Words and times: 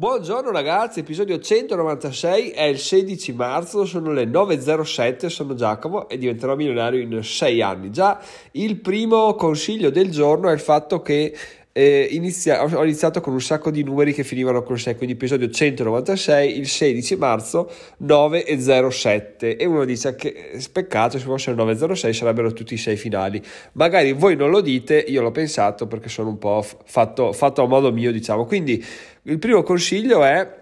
Buongiorno 0.00 0.50
ragazzi, 0.50 1.00
episodio 1.00 1.38
196, 1.38 2.52
è 2.52 2.62
il 2.62 2.78
16 2.78 3.34
marzo, 3.34 3.84
sono 3.84 4.12
le 4.12 4.24
9.07, 4.24 5.26
sono 5.26 5.52
Giacomo 5.52 6.08
e 6.08 6.16
diventerò 6.16 6.56
milionario 6.56 7.02
in 7.02 7.22
6 7.22 7.60
anni. 7.60 7.90
Già 7.90 8.18
il 8.52 8.80
primo 8.80 9.34
consiglio 9.34 9.90
del 9.90 10.10
giorno 10.10 10.48
è 10.48 10.54
il 10.54 10.60
fatto 10.60 11.02
che 11.02 11.36
eh, 11.72 12.08
inizia, 12.10 12.62
ho 12.62 12.84
iniziato 12.84 13.20
con 13.20 13.32
un 13.32 13.40
sacco 13.40 13.70
di 13.70 13.84
numeri 13.84 14.12
che 14.12 14.24
finivano 14.24 14.62
con 14.62 14.78
6, 14.78 14.96
quindi 14.96 15.14
episodio 15.14 15.48
196, 15.48 16.58
il 16.58 16.66
16 16.66 17.16
marzo 17.16 17.70
9.07 18.02 19.56
e 19.56 19.64
uno 19.66 19.84
dice 19.84 20.16
che 20.16 20.60
peccato 20.72 21.18
se 21.18 21.24
fossero 21.24 21.64
9.06 21.64 22.10
sarebbero 22.10 22.52
tutti 22.52 22.74
i 22.74 22.78
6 22.78 22.96
finali. 22.96 23.40
Magari 23.72 24.12
voi 24.12 24.34
non 24.34 24.50
lo 24.50 24.60
dite, 24.60 24.98
io 24.98 25.22
l'ho 25.22 25.30
pensato 25.30 25.86
perché 25.86 26.08
sono 26.08 26.30
un 26.30 26.38
po' 26.38 26.64
fatto, 26.84 27.32
fatto 27.32 27.62
a 27.62 27.66
modo 27.68 27.92
mio 27.92 28.10
diciamo. 28.10 28.46
Quindi 28.46 28.84
il 29.22 29.38
primo 29.38 29.62
consiglio 29.62 30.24
è 30.24 30.58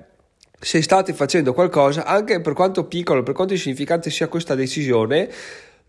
se 0.61 0.83
state 0.83 1.13
facendo 1.13 1.55
qualcosa, 1.55 2.05
anche 2.05 2.41
per 2.41 2.53
quanto 2.53 2.85
piccolo, 2.85 3.23
per 3.23 3.33
quanto 3.33 3.55
insignificante 3.55 4.11
sia 4.11 4.29
questa 4.29 4.55
decisione, 4.55 5.31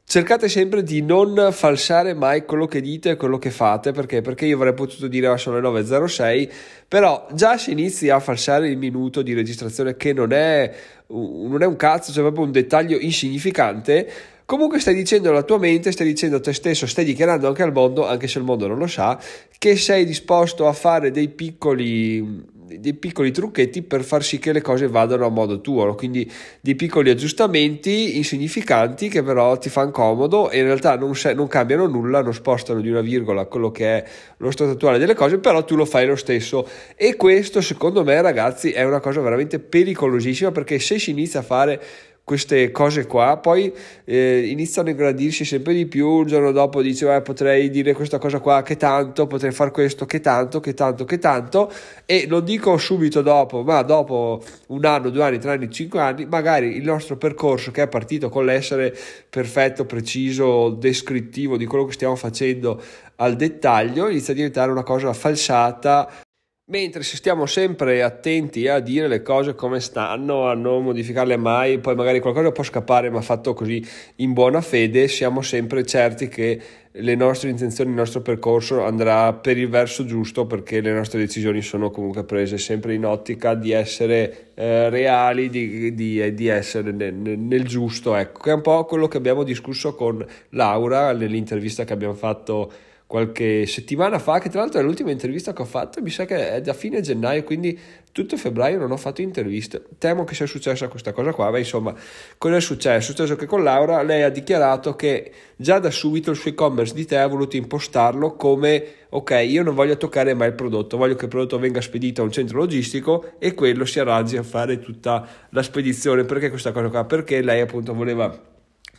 cercate 0.10 0.50
sempre 0.50 0.82
di 0.82 1.04
non 1.04 1.50
falsare 1.52 2.16
mai 2.16 2.44
quello 2.44 2.66
che 2.66 2.82
dite 2.82 3.12
e 3.12 3.16
quello 3.16 3.38
che 3.38 3.52
fate 3.52 3.92
perché, 3.92 4.22
perché 4.22 4.48
io 4.48 4.56
avrei 4.56 4.74
potuto 4.74 5.08
dire 5.08 5.28
ah, 5.28 5.38
sono 5.38 5.60
le 5.60 5.82
9.06 5.82 6.50
però 6.88 7.28
già 7.32 7.60
si 7.60 7.70
inizia 7.70 8.16
a 8.16 8.20
falsare 8.20 8.70
il 8.70 8.78
minuto 8.78 9.22
di 9.22 9.36
registrazione 9.36 9.98
che 9.98 10.12
non 10.12 10.32
è, 10.32 10.74
non 11.10 11.62
è 11.62 11.68
un 11.68 11.76
cazzo 11.76 12.12
cioè 12.12 12.24
proprio 12.24 12.44
un 12.44 12.52
dettaglio 12.52 12.98
insignificante. 12.98 14.12
Comunque 14.46 14.80
stai 14.80 14.96
dicendo 14.96 15.30
alla 15.30 15.44
tua 15.44 15.60
mente, 15.60 15.92
stai 15.92 16.08
dicendo 16.08 16.38
a 16.38 16.40
te 16.40 16.54
stesso, 16.54 16.88
stai 16.88 17.06
dichiarando 17.06 17.48
anche 17.48 17.62
al 17.62 17.72
mondo, 17.72 18.08
anche 18.08 18.28
se 18.28 18.40
il 18.40 18.46
mondo 18.46 18.66
non 18.66 18.80
lo 18.80 18.88
sa, 18.88 19.20
che 19.60 19.76
sei 19.78 20.06
disposto 20.06 20.68
a 20.68 20.74
fare 20.74 21.12
dei 21.12 21.28
piccoli, 21.28 22.48
dei 22.78 22.94
piccoli 22.94 23.32
trucchetti 23.32 23.82
per 23.82 24.04
far 24.04 24.24
sì 24.24 24.38
che 24.40 24.52
le 24.52 24.62
cose 24.62 24.88
vadano 24.88 25.26
a 25.26 25.30
modo 25.30 25.62
tuo, 25.62 25.96
quindi 25.96 26.30
dei 26.62 26.76
piccoli 26.76 27.10
aggiustamenti 27.10 28.18
insignificanti 28.18 29.10
che 29.10 29.24
però 29.24 29.58
ti 29.58 29.70
fanno 29.70 29.92
comodo 29.92 30.50
e 30.50 30.60
in 30.60 30.66
realtà 30.66 30.96
non, 30.98 31.16
se, 31.16 31.34
non 31.34 31.48
cambiano 31.48 31.88
nulla, 31.88 32.22
non 32.22 32.34
spostano 32.34 32.82
di 32.82 32.90
una 32.90 33.02
virgola 33.02 33.46
quello 33.46 33.72
che 33.72 33.98
è 33.98 34.06
lo 34.38 34.52
stato 34.52 34.72
attuale 34.72 34.98
delle 35.00 35.16
cose, 35.16 35.40
però 35.40 35.64
tu 35.64 35.76
lo 35.76 35.86
fai 35.86 36.06
lo 36.06 36.16
stesso. 36.16 36.68
E 36.96 37.16
questo 37.16 37.62
secondo 37.62 38.04
me 38.04 38.22
ragazzi 38.22 38.72
è 38.72 38.84
una 38.84 39.00
cosa 39.00 39.22
veramente 39.22 39.60
pericolosissima 39.60 40.52
perché 40.52 40.80
se 40.80 41.00
si 41.00 41.12
inizia 41.12 41.40
a 41.40 41.44
fare 41.44 41.82
queste 42.30 42.70
cose 42.70 43.08
qua, 43.08 43.38
poi 43.38 43.74
eh, 44.06 44.46
iniziano 44.50 44.90
a 44.90 44.92
ingrandirsi 44.92 45.44
sempre 45.46 45.74
di 45.74 45.88
più, 45.88 46.22
il 46.22 46.28
giorno 46.28 46.52
dopo 46.52 46.80
dice 46.84 47.12
eh, 47.12 47.24
potrei 47.24 47.72
dire 47.72 47.94
questa 47.94 48.20
cosa 48.20 48.40
qua 48.40 48.62
che 48.62 48.78
tanto, 48.78 49.26
potrei 49.26 49.52
fare 49.52 49.72
questo 49.72 50.06
che 50.06 50.20
tanto, 50.20 50.60
che 50.60 50.76
tanto, 50.76 51.06
che 51.06 51.18
tanto. 51.18 51.72
E 52.06 52.28
non 52.30 52.44
dico 52.44 52.78
subito 52.78 53.24
dopo, 53.24 53.64
ma 53.64 53.82
dopo 53.82 54.44
un 54.68 54.86
anno, 54.86 55.10
due 55.10 55.24
anni, 55.24 55.40
tre 55.40 55.54
anni, 55.54 55.72
cinque 55.72 56.02
anni, 56.02 56.28
magari 56.28 56.76
il 56.76 56.84
nostro 56.84 57.18
percorso 57.18 57.72
che 57.72 57.82
è 57.82 57.88
partito 57.88 58.30
con 58.30 58.46
l'essere 58.46 58.96
perfetto, 59.28 59.86
preciso, 59.86 60.70
descrittivo 60.70 61.58
di 61.58 61.66
quello 61.66 61.86
che 61.86 61.94
stiamo 61.94 62.16
facendo 62.16 62.80
al 63.16 63.36
dettaglio, 63.36 64.08
inizia 64.08 64.34
a 64.34 64.36
diventare 64.36 64.70
una 64.70 64.84
cosa 64.84 65.12
falsata 65.14 66.28
Mentre 66.72 67.02
se 67.02 67.18
stiamo 67.18 67.48
sempre 67.48 68.04
attenti 68.04 68.68
a 68.68 68.78
dire 68.78 69.08
le 69.08 69.24
cose 69.24 69.56
come 69.56 69.80
stanno, 69.80 70.48
a 70.48 70.54
non 70.54 70.84
modificarle 70.84 71.36
mai, 71.36 71.80
poi 71.80 71.96
magari 71.96 72.20
qualcosa 72.20 72.52
può 72.52 72.64
scappare 72.64 73.10
ma 73.10 73.22
fatto 73.22 73.56
così 73.56 73.84
in 74.18 74.34
buona 74.34 74.62
fede, 74.62 75.08
siamo 75.08 75.42
sempre 75.42 75.84
certi 75.84 76.28
che 76.28 76.62
le 76.92 77.16
nostre 77.16 77.50
intenzioni, 77.50 77.90
il 77.90 77.96
nostro 77.96 78.22
percorso 78.22 78.84
andrà 78.84 79.34
per 79.34 79.58
il 79.58 79.68
verso 79.68 80.06
giusto 80.06 80.46
perché 80.46 80.80
le 80.80 80.94
nostre 80.94 81.18
decisioni 81.18 81.64
sono 81.64 81.90
comunque 81.90 82.24
prese 82.24 82.60
sempre 82.60 82.94
in 82.94 83.04
ottica 83.04 83.56
di 83.56 83.72
essere 83.72 84.50
eh, 84.54 84.92
reali, 84.92 85.50
di, 85.50 85.96
di, 85.96 86.34
di 86.36 86.48
essere 86.48 86.92
nel, 86.92 87.16
nel, 87.16 87.64
giusto, 87.64 88.14
ecco, 88.14 88.42
che 88.42 88.52
è 88.52 88.54
un 88.54 88.62
po' 88.62 88.86
quello 88.86 89.08
che 89.08 89.18
abbiamo 89.18 89.42
discusso 89.42 89.96
con 89.96 90.24
Laura 90.50 91.14
nell'intervista 91.14 91.84
che 91.84 91.94
abbiamo 91.94 92.14
fatto 92.14 92.72
qualche 93.10 93.66
settimana 93.66 94.20
fa, 94.20 94.38
che 94.38 94.50
tra 94.50 94.60
l'altro 94.60 94.80
è 94.80 94.84
l'ultima 94.84 95.10
intervista 95.10 95.52
che 95.52 95.64
ho 95.64 95.66
fatto, 95.66 96.00
mi 96.00 96.12
sa 96.12 96.26
che 96.26 96.52
è 96.52 96.62
da 96.62 96.74
fine 96.74 97.02
gennaio, 97.02 97.44
quindi 97.44 97.76
tutto 98.12 98.38
febbraio 98.38 98.78
non 98.78 98.92
ho 98.92 98.98
fatto 98.98 99.22
interviste. 99.22 99.84
Temo 99.98 100.26
che 100.26 100.36
sia 100.36 100.46
successa 100.46 100.88
questa 100.90 101.12
cosa 101.12 101.34
qua, 101.34 101.50
ma 101.50 101.58
insomma, 101.58 101.92
cosa 102.38 102.58
è 102.58 102.62
successo? 102.62 102.98
È 102.98 103.02
successo 103.02 103.36
che 103.36 103.48
con 103.48 103.64
Laura 103.64 104.04
lei 104.04 104.22
ha 104.22 104.30
dichiarato 104.30 104.96
che 104.96 105.32
già 105.56 105.80
da 105.80 105.90
subito 105.90 106.30
il 106.30 106.38
suo 106.38 106.52
e-commerce 106.52 106.94
di 106.94 107.06
te 107.06 107.18
ha 107.18 107.26
voluto 107.26 107.58
impostarlo 107.58 108.36
come 108.36 108.86
ok, 109.10 109.44
io 109.44 109.64
non 109.64 109.74
voglio 109.74 109.98
toccare 109.98 110.36
mai 110.36 110.50
il 110.50 110.54
prodotto, 110.54 110.96
voglio 110.96 111.16
che 111.16 111.24
il 111.24 111.32
prodotto 111.32 111.58
venga 111.58 111.82
spedito 111.82 112.22
a 112.22 112.26
un 112.26 112.32
centro 112.32 112.60
logistico 112.60 113.40
e 113.40 113.56
quello 113.56 113.86
si 113.86 114.00
arrangi 114.00 114.38
a 114.38 114.44
fare 114.44 114.78
tutta 114.78 115.28
la 115.50 115.64
spedizione. 115.64 116.26
Perché 116.26 116.52
questa 116.52 116.72
cosa 116.72 116.90
qua? 116.90 117.06
Perché 117.06 117.42
lei 117.42 117.62
appunto 117.62 117.92
voleva 117.96 118.40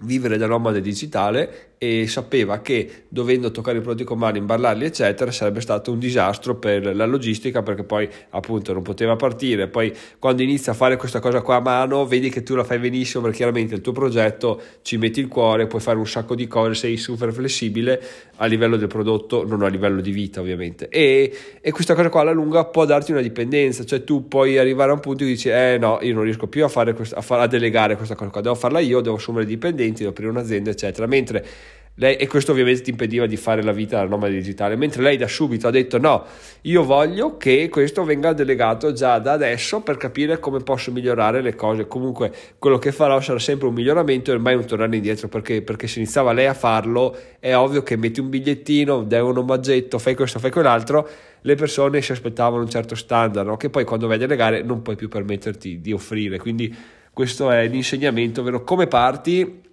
vivere 0.00 0.36
da 0.36 0.46
nomade 0.46 0.80
digitale 0.80 1.69
e 1.82 2.06
sapeva 2.08 2.60
che 2.60 3.04
dovendo 3.08 3.50
toccare 3.50 3.78
i 3.78 3.80
prodotti 3.80 4.04
con 4.04 4.18
mano, 4.18 4.36
imballarli 4.36 4.84
eccetera 4.84 5.30
sarebbe 5.30 5.62
stato 5.62 5.90
un 5.90 5.98
disastro 5.98 6.56
per 6.56 6.94
la 6.94 7.06
logistica 7.06 7.62
perché 7.62 7.84
poi 7.84 8.06
appunto 8.30 8.74
non 8.74 8.82
poteva 8.82 9.16
partire. 9.16 9.66
Poi 9.66 9.90
quando 10.18 10.42
inizia 10.42 10.72
a 10.72 10.74
fare 10.74 10.96
questa 10.96 11.20
cosa 11.20 11.40
qua 11.40 11.56
a 11.56 11.60
mano 11.60 12.04
vedi 12.04 12.28
che 12.28 12.42
tu 12.42 12.54
la 12.54 12.64
fai 12.64 12.78
benissimo 12.78 13.22
perché 13.22 13.38
chiaramente 13.38 13.74
il 13.74 13.80
tuo 13.80 13.92
progetto 13.92 14.60
ci 14.82 14.98
metti 14.98 15.20
il 15.20 15.28
cuore 15.28 15.66
puoi 15.68 15.80
fare 15.80 15.96
un 15.96 16.06
sacco 16.06 16.34
di 16.34 16.46
cose 16.46 16.74
sei 16.74 16.98
super 16.98 17.32
flessibile 17.32 18.02
a 18.36 18.44
livello 18.44 18.76
del 18.76 18.88
prodotto 18.88 19.46
non 19.46 19.62
a 19.62 19.68
livello 19.68 20.02
di 20.02 20.10
vita 20.10 20.40
ovviamente. 20.40 20.90
E, 20.90 21.34
e 21.62 21.70
questa 21.72 21.94
cosa 21.94 22.10
qua 22.10 22.20
alla 22.20 22.32
lunga 22.32 22.66
può 22.66 22.84
darti 22.84 23.12
una 23.12 23.22
dipendenza. 23.22 23.86
Cioè 23.86 24.04
tu 24.04 24.28
puoi 24.28 24.58
arrivare 24.58 24.90
a 24.90 24.94
un 24.96 25.00
punto 25.00 25.22
e 25.22 25.28
dici 25.28 25.48
eh 25.48 25.78
no 25.80 25.98
io 26.02 26.12
non 26.12 26.24
riesco 26.24 26.46
più 26.46 26.62
a 26.62 26.68
fare 26.68 26.92
questa, 26.92 27.16
a, 27.16 27.22
far, 27.22 27.40
a 27.40 27.46
delegare 27.46 27.96
questa 27.96 28.14
cosa 28.14 28.28
qua. 28.28 28.42
Devo 28.42 28.54
farla 28.54 28.80
io 28.80 29.00
devo 29.00 29.16
assumere 29.16 29.46
dipendenti 29.46 30.00
devo 30.00 30.10
aprire 30.10 30.28
un'azienda 30.28 30.68
eccetera. 30.68 31.06
Mentre 31.06 31.42
lei, 32.00 32.16
e 32.16 32.26
questo 32.26 32.52
ovviamente 32.52 32.80
ti 32.80 32.90
impediva 32.90 33.26
di 33.26 33.36
fare 33.36 33.62
la 33.62 33.72
vita 33.72 33.98
da 33.98 34.04
nomade 34.04 34.32
digitale, 34.32 34.74
mentre 34.74 35.02
lei 35.02 35.18
da 35.18 35.28
subito 35.28 35.68
ha 35.68 35.70
detto 35.70 35.98
no, 35.98 36.24
io 36.62 36.82
voglio 36.82 37.36
che 37.36 37.68
questo 37.68 38.04
venga 38.04 38.32
delegato 38.32 38.92
già 38.92 39.18
da 39.18 39.32
adesso 39.32 39.80
per 39.80 39.98
capire 39.98 40.38
come 40.38 40.60
posso 40.60 40.92
migliorare 40.92 41.42
le 41.42 41.54
cose. 41.54 41.86
Comunque 41.86 42.32
quello 42.58 42.78
che 42.78 42.90
farò 42.90 43.20
sarà 43.20 43.38
sempre 43.38 43.68
un 43.68 43.74
miglioramento 43.74 44.32
e 44.32 44.38
mai 44.38 44.54
un 44.54 44.64
tornare 44.64 44.96
indietro 44.96 45.28
perché, 45.28 45.60
perché 45.60 45.86
se 45.88 45.98
iniziava 45.98 46.32
lei 46.32 46.46
a 46.46 46.54
farlo 46.54 47.14
è 47.38 47.54
ovvio 47.54 47.82
che 47.82 47.96
metti 47.96 48.20
un 48.20 48.30
bigliettino, 48.30 49.02
dai 49.02 49.20
un 49.20 49.36
omaggetto, 49.36 49.98
fai 49.98 50.14
questo, 50.14 50.38
fai 50.38 50.50
quell'altro, 50.50 51.06
le 51.42 51.54
persone 51.54 52.00
si 52.00 52.12
aspettavano 52.12 52.62
un 52.62 52.70
certo 52.70 52.94
standard 52.94 53.46
no? 53.46 53.56
che 53.58 53.68
poi 53.68 53.84
quando 53.84 54.06
vai 54.06 54.16
a 54.16 54.20
delegare 54.20 54.62
non 54.62 54.80
puoi 54.80 54.96
più 54.96 55.08
permetterti 55.08 55.82
di 55.82 55.92
offrire. 55.92 56.38
Quindi 56.38 56.74
questo 57.12 57.50
è 57.50 57.66
l'insegnamento, 57.66 58.40
ovvero 58.40 58.64
come 58.64 58.86
parti 58.86 59.68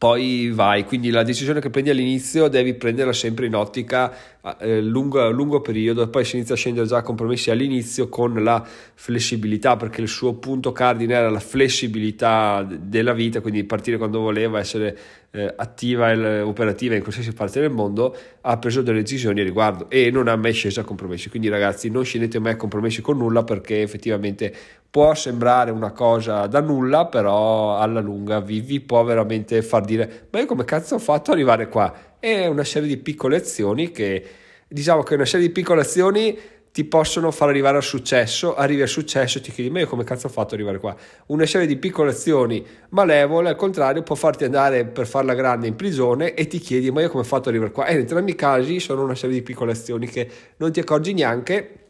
poi 0.00 0.50
vai. 0.50 0.86
Quindi 0.86 1.10
la 1.10 1.22
decisione 1.22 1.60
che 1.60 1.68
prendi 1.68 1.90
all'inizio 1.90 2.48
devi 2.48 2.72
prenderla 2.72 3.12
sempre 3.12 3.44
in 3.44 3.54
ottica 3.54 4.10
eh, 4.58 4.80
lungo, 4.80 5.30
lungo 5.30 5.60
periodo, 5.60 6.08
poi 6.08 6.24
si 6.24 6.36
inizia 6.36 6.54
a 6.54 6.58
scendere 6.58 6.86
già 6.86 6.98
a 6.98 7.02
compromessi 7.02 7.50
all'inizio 7.50 8.08
con 8.08 8.42
la 8.42 8.66
flessibilità, 8.94 9.76
perché 9.76 10.00
il 10.00 10.08
suo 10.08 10.34
punto 10.34 10.72
cardine 10.72 11.14
era 11.14 11.30
la 11.30 11.40
flessibilità 11.40 12.66
della 12.68 13.12
vita, 13.12 13.40
quindi 13.40 13.64
partire 13.64 13.98
quando 13.98 14.20
voleva, 14.20 14.58
essere 14.58 14.98
eh, 15.32 15.52
attiva 15.56 16.10
e 16.10 16.40
operativa 16.40 16.94
in 16.94 17.02
qualsiasi 17.02 17.32
parte 17.32 17.60
del 17.60 17.70
mondo, 17.70 18.16
ha 18.40 18.56
preso 18.58 18.82
delle 18.82 19.00
decisioni 19.00 19.40
a 19.40 19.44
riguardo 19.44 19.88
e 19.90 20.10
non 20.10 20.26
ha 20.28 20.36
mai 20.36 20.52
sceso 20.52 20.80
a 20.80 20.84
compromessi. 20.84 21.28
Quindi 21.28 21.48
ragazzi 21.48 21.90
non 21.90 22.04
scendete 22.04 22.38
mai 22.38 22.52
a 22.52 22.56
compromessi 22.56 23.00
con 23.02 23.18
nulla 23.18 23.44
perché 23.44 23.82
effettivamente 23.82 24.52
può 24.90 25.14
sembrare 25.14 25.70
una 25.70 25.92
cosa 25.92 26.46
da 26.46 26.60
nulla, 26.60 27.06
però 27.06 27.78
alla 27.78 28.00
lunga 28.00 28.40
vi, 28.40 28.60
vi 28.60 28.80
può 28.80 29.04
veramente 29.04 29.62
far 29.62 29.84
dire 29.84 30.26
ma 30.30 30.40
io 30.40 30.46
come 30.46 30.64
cazzo 30.64 30.96
ho 30.96 30.98
fatto 30.98 31.30
ad 31.30 31.36
arrivare 31.36 31.68
qua? 31.68 32.09
È 32.20 32.44
una 32.44 32.64
serie 32.64 32.86
di 32.86 32.98
piccole 32.98 33.36
azioni 33.36 33.92
che 33.92 34.22
diciamo 34.68 35.02
che 35.02 35.14
una 35.14 35.24
serie 35.24 35.46
di 35.46 35.52
piccole 35.54 35.80
azioni 35.80 36.38
ti 36.70 36.84
possono 36.84 37.30
far 37.30 37.48
arrivare 37.48 37.78
al 37.78 37.82
successo, 37.82 38.54
arrivi 38.54 38.82
al 38.82 38.88
successo 38.88 39.38
e 39.38 39.40
ti 39.40 39.50
chiedi 39.50 39.70
ma 39.70 39.80
io 39.80 39.86
come 39.86 40.04
cazzo 40.04 40.26
ho 40.26 40.28
fatto 40.28 40.48
ad 40.48 40.60
arrivare 40.60 40.78
qua? 40.78 40.94
Una 41.28 41.46
serie 41.46 41.66
di 41.66 41.78
piccole 41.78 42.10
azioni 42.10 42.62
malevole 42.90 43.48
al 43.48 43.56
contrario 43.56 44.02
può 44.02 44.16
farti 44.16 44.44
andare 44.44 44.84
per 44.84 45.06
farla 45.06 45.32
grande 45.32 45.66
in 45.66 45.76
prigione 45.76 46.34
e 46.34 46.46
ti 46.46 46.58
chiedi 46.58 46.90
ma 46.90 47.00
io 47.00 47.08
come 47.08 47.22
ho 47.22 47.26
fatto 47.26 47.48
ad 47.48 47.54
arrivare 47.54 47.72
qua? 47.72 47.86
E 47.86 47.94
in 47.94 48.00
entrambi 48.00 48.32
i 48.32 48.34
casi 48.34 48.80
sono 48.80 49.02
una 49.02 49.14
serie 49.14 49.36
di 49.36 49.42
piccole 49.42 49.72
azioni 49.72 50.06
che 50.06 50.28
non 50.58 50.70
ti 50.72 50.80
accorgi 50.80 51.14
neanche, 51.14 51.86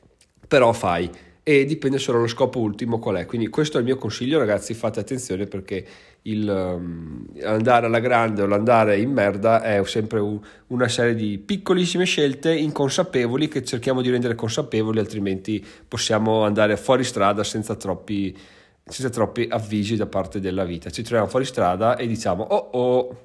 però 0.47 0.73
fai 0.73 1.11
e 1.43 1.65
dipende 1.65 1.99
solo 1.99 2.19
dallo 2.19 2.29
scopo 2.29 2.61
ultimo 2.61 3.01
qual 3.01 3.17
è. 3.17 3.27
Quindi 3.27 3.49
questo 3.49 3.77
è 3.77 3.81
il 3.81 3.87
mio 3.87 3.97
consiglio, 3.97 4.39
ragazzi, 4.39 4.75
fate 4.75 5.01
attenzione 5.01 5.47
perché 5.47 5.85
il, 6.23 6.49
um, 6.49 7.27
andare 7.43 7.87
alla 7.87 7.99
grande 7.99 8.43
o 8.43 8.47
l'andare 8.47 8.99
in 8.99 9.11
merda 9.11 9.63
è 9.63 9.83
sempre 9.85 10.21
un, 10.21 10.39
una 10.69 10.89
serie 10.89 11.15
di 11.15 11.39
piccolissime 11.39 12.05
scelte 12.05 12.53
inconsapevoli 12.53 13.49
che 13.49 13.65
cerchiamo 13.65 14.03
di 14.03 14.11
rendere 14.11 14.35
consapevoli, 14.35 14.99
altrimenti 14.99 15.65
possiamo 15.87 16.45
andare 16.45 16.77
fuori 16.77 17.05
strada 17.05 17.43
senza 17.43 17.75
troppi, 17.77 18.37
senza 18.85 19.11
troppi 19.11 19.47
avvisi 19.51 19.97
da 19.97 20.07
parte 20.07 20.41
della 20.41 20.65
vita. 20.65 20.91
Ci 20.91 21.03
troviamo 21.03 21.29
fuori 21.29 21.45
strada 21.45 21.97
e 21.97 22.07
diciamo 22.07 22.43
oh 22.43 22.69
oh 22.73 23.17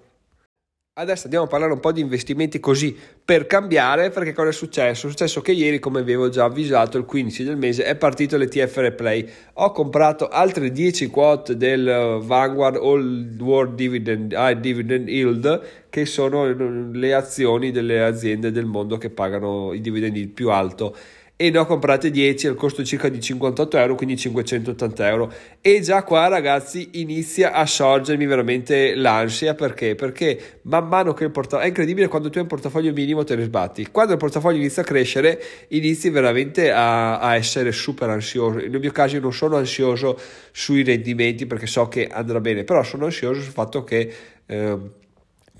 Adesso 0.97 1.23
andiamo 1.25 1.43
a 1.43 1.49
parlare 1.49 1.73
un 1.73 1.81
po' 1.81 1.91
di 1.91 1.99
investimenti 1.99 2.61
così 2.61 2.95
per 3.25 3.47
cambiare, 3.47 4.11
perché 4.11 4.31
cosa 4.31 4.47
è 4.47 4.53
successo? 4.53 5.07
È 5.07 5.09
successo 5.09 5.41
che 5.41 5.51
ieri, 5.51 5.77
come 5.77 5.99
avevo 5.99 6.29
già 6.29 6.45
avvisato, 6.45 6.97
il 6.97 7.03
15 7.03 7.43
del 7.43 7.57
mese 7.57 7.83
è 7.83 7.97
partito 7.97 8.37
l'ETF 8.37 8.77
Replay. 8.77 9.29
Ho 9.55 9.73
comprato 9.73 10.29
altre 10.29 10.71
10 10.71 11.07
quote 11.07 11.57
del 11.57 12.21
Vanguard 12.21 12.77
All 12.77 13.35
World 13.37 13.75
Dividend, 13.75 14.31
High 14.31 14.61
Dividend 14.61 15.09
Yield, 15.09 15.61
che 15.89 16.05
sono 16.05 16.45
le 16.93 17.13
azioni 17.13 17.71
delle 17.71 18.01
aziende 18.01 18.53
del 18.53 18.65
mondo 18.65 18.97
che 18.97 19.09
pagano 19.09 19.73
i 19.73 19.81
dividendi 19.81 20.25
più 20.27 20.49
alto 20.49 20.95
e 21.37 21.49
ne 21.49 21.57
ho 21.57 21.65
comprate 21.65 22.11
10 22.11 22.47
al 22.47 22.55
costo 22.55 22.81
circa 22.85 23.09
di 23.09 23.19
58 23.19 23.77
euro, 23.77 23.95
quindi 23.95 24.15
580 24.15 25.07
euro. 25.07 25.33
E 25.59 25.81
già 25.81 26.03
qua, 26.03 26.29
ragazzi, 26.29 26.91
inizia 26.93 27.51
a 27.51 27.65
sorgermi 27.65 28.25
veramente 28.25 28.95
l'ansia 28.95 29.53
perché? 29.53 29.95
Perché 29.95 30.59
man 30.63 30.87
mano 30.87 31.13
che 31.13 31.25
il 31.25 31.31
portafoglio 31.31 31.65
è 31.65 31.67
incredibile 31.67 32.07
quando 32.07 32.29
tu 32.29 32.37
hai 32.37 32.43
un 32.43 32.49
portafoglio 32.49 32.93
minimo 32.93 33.25
te 33.25 33.35
ne 33.35 33.43
sbatti. 33.43 33.87
Quando 33.91 34.13
il 34.13 34.17
portafoglio 34.17 34.57
inizia 34.57 34.83
a 34.83 34.85
crescere, 34.85 35.41
inizi 35.69 36.09
veramente 36.09 36.71
a, 36.71 37.19
a 37.19 37.35
essere 37.35 37.73
super 37.73 38.09
ansioso. 38.09 38.59
Nel 38.59 38.79
mio 38.79 38.91
caso, 38.91 39.15
io 39.15 39.21
non 39.21 39.33
sono 39.33 39.57
ansioso 39.57 40.17
sui 40.51 40.83
rendimenti 40.83 41.45
perché 41.45 41.67
so 41.67 41.89
che 41.89 42.07
andrà 42.07 42.39
bene, 42.39 42.63
però 42.63 42.81
sono 42.81 43.05
ansioso 43.05 43.41
sul 43.41 43.51
fatto 43.51 43.83
che. 43.83 44.13
Eh, 44.45 44.77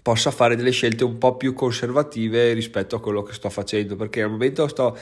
possa 0.05 0.29
fare 0.29 0.55
delle 0.55 0.69
scelte 0.69 1.03
un 1.03 1.17
po' 1.17 1.35
più 1.35 1.55
conservative 1.55 2.53
rispetto 2.53 2.95
a 2.95 3.01
quello 3.01 3.23
che 3.23 3.33
sto 3.33 3.49
facendo 3.49 3.95
perché 3.95 4.21
al 4.21 4.29
momento 4.29 4.67
sto 4.67 4.95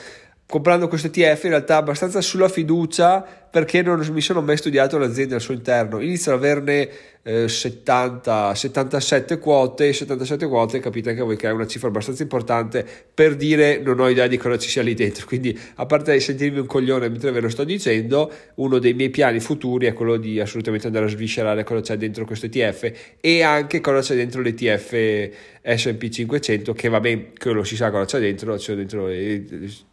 comprando 0.46 0.88
questo 0.88 1.08
ETF 1.08 1.44
in 1.44 1.50
realtà 1.50 1.76
abbastanza 1.76 2.20
sulla 2.20 2.48
fiducia 2.48 3.43
perché 3.54 3.82
non 3.82 4.04
mi 4.10 4.20
sono 4.20 4.42
mai 4.42 4.56
studiato 4.56 4.98
l'azienda 4.98 5.36
al 5.36 5.40
suo 5.40 5.54
interno. 5.54 6.00
Inizio 6.00 6.32
ad 6.32 6.38
averne 6.38 6.88
eh, 7.22 7.46
70, 7.46 8.52
77 8.52 9.38
quote, 9.38 9.92
77 9.92 10.48
quote 10.48 10.80
capite 10.80 11.10
anche 11.10 11.22
voi 11.22 11.36
che 11.36 11.46
è 11.46 11.52
una 11.52 11.64
cifra 11.64 11.86
abbastanza 11.86 12.24
importante 12.24 12.84
per 13.14 13.36
dire 13.36 13.78
non 13.78 14.00
ho 14.00 14.08
idea 14.08 14.26
di 14.26 14.38
cosa 14.38 14.58
ci 14.58 14.68
sia 14.68 14.82
lì 14.82 14.94
dentro. 14.94 15.24
Quindi 15.24 15.56
a 15.76 15.86
parte 15.86 16.18
sentirmi 16.18 16.58
un 16.58 16.66
coglione 16.66 17.08
mentre 17.08 17.30
ve 17.30 17.38
lo 17.38 17.48
sto 17.48 17.62
dicendo, 17.62 18.28
uno 18.56 18.80
dei 18.80 18.92
miei 18.92 19.10
piani 19.10 19.38
futuri 19.38 19.86
è 19.86 19.92
quello 19.92 20.16
di 20.16 20.40
assolutamente 20.40 20.88
andare 20.88 21.04
a 21.04 21.08
sviscerare 21.10 21.62
cosa 21.62 21.80
c'è 21.80 21.96
dentro 21.96 22.24
questo 22.24 22.46
ETF 22.46 22.92
e 23.20 23.42
anche 23.42 23.80
cosa 23.80 24.00
c'è 24.00 24.16
dentro 24.16 24.40
l'ETF 24.40 25.30
S&P 25.62 26.08
500 26.08 26.72
che 26.72 26.88
va 26.88 26.98
bene, 26.98 27.28
quello 27.38 27.62
si 27.62 27.76
sa 27.76 27.92
cosa 27.92 28.04
c'è 28.04 28.18
dentro, 28.18 28.56
c'è 28.56 28.74
dentro 28.74 29.06
le 29.06 29.44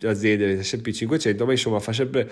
aziende 0.01 0.63
S&P 0.63 0.89
500, 0.89 1.45
ma 1.45 1.51
insomma 1.51 1.79
fa 1.79 1.93
sempre 1.93 2.27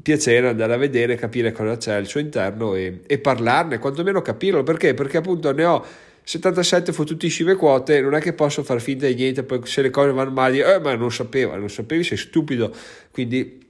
piacere 0.00 0.48
andare 0.48 0.74
a 0.74 0.76
vedere, 0.76 1.16
capire 1.16 1.52
cosa 1.52 1.76
c'è 1.76 1.92
al 1.94 2.06
suo 2.06 2.20
interno 2.20 2.74
e, 2.74 3.00
e 3.06 3.18
parlarne, 3.18 3.78
quantomeno 3.78 4.22
capirlo. 4.22 4.62
Perché? 4.62 4.94
Perché 4.94 5.18
appunto 5.18 5.52
ne 5.52 5.64
ho 5.64 5.84
77 6.24 6.92
fottutissime 6.92 7.56
quote, 7.56 8.00
non 8.00 8.14
è 8.14 8.20
che 8.20 8.32
posso 8.32 8.62
far 8.62 8.80
finta 8.80 9.06
di 9.06 9.14
niente, 9.14 9.42
poi 9.42 9.60
se 9.64 9.82
le 9.82 9.90
cose 9.90 10.12
vanno 10.12 10.30
male, 10.30 10.74
eh, 10.74 10.78
ma 10.80 10.94
non 10.94 11.10
sapevo, 11.10 11.56
non 11.56 11.68
sapevi, 11.68 12.04
sei 12.04 12.16
stupido. 12.16 12.72
Quindi 13.10 13.61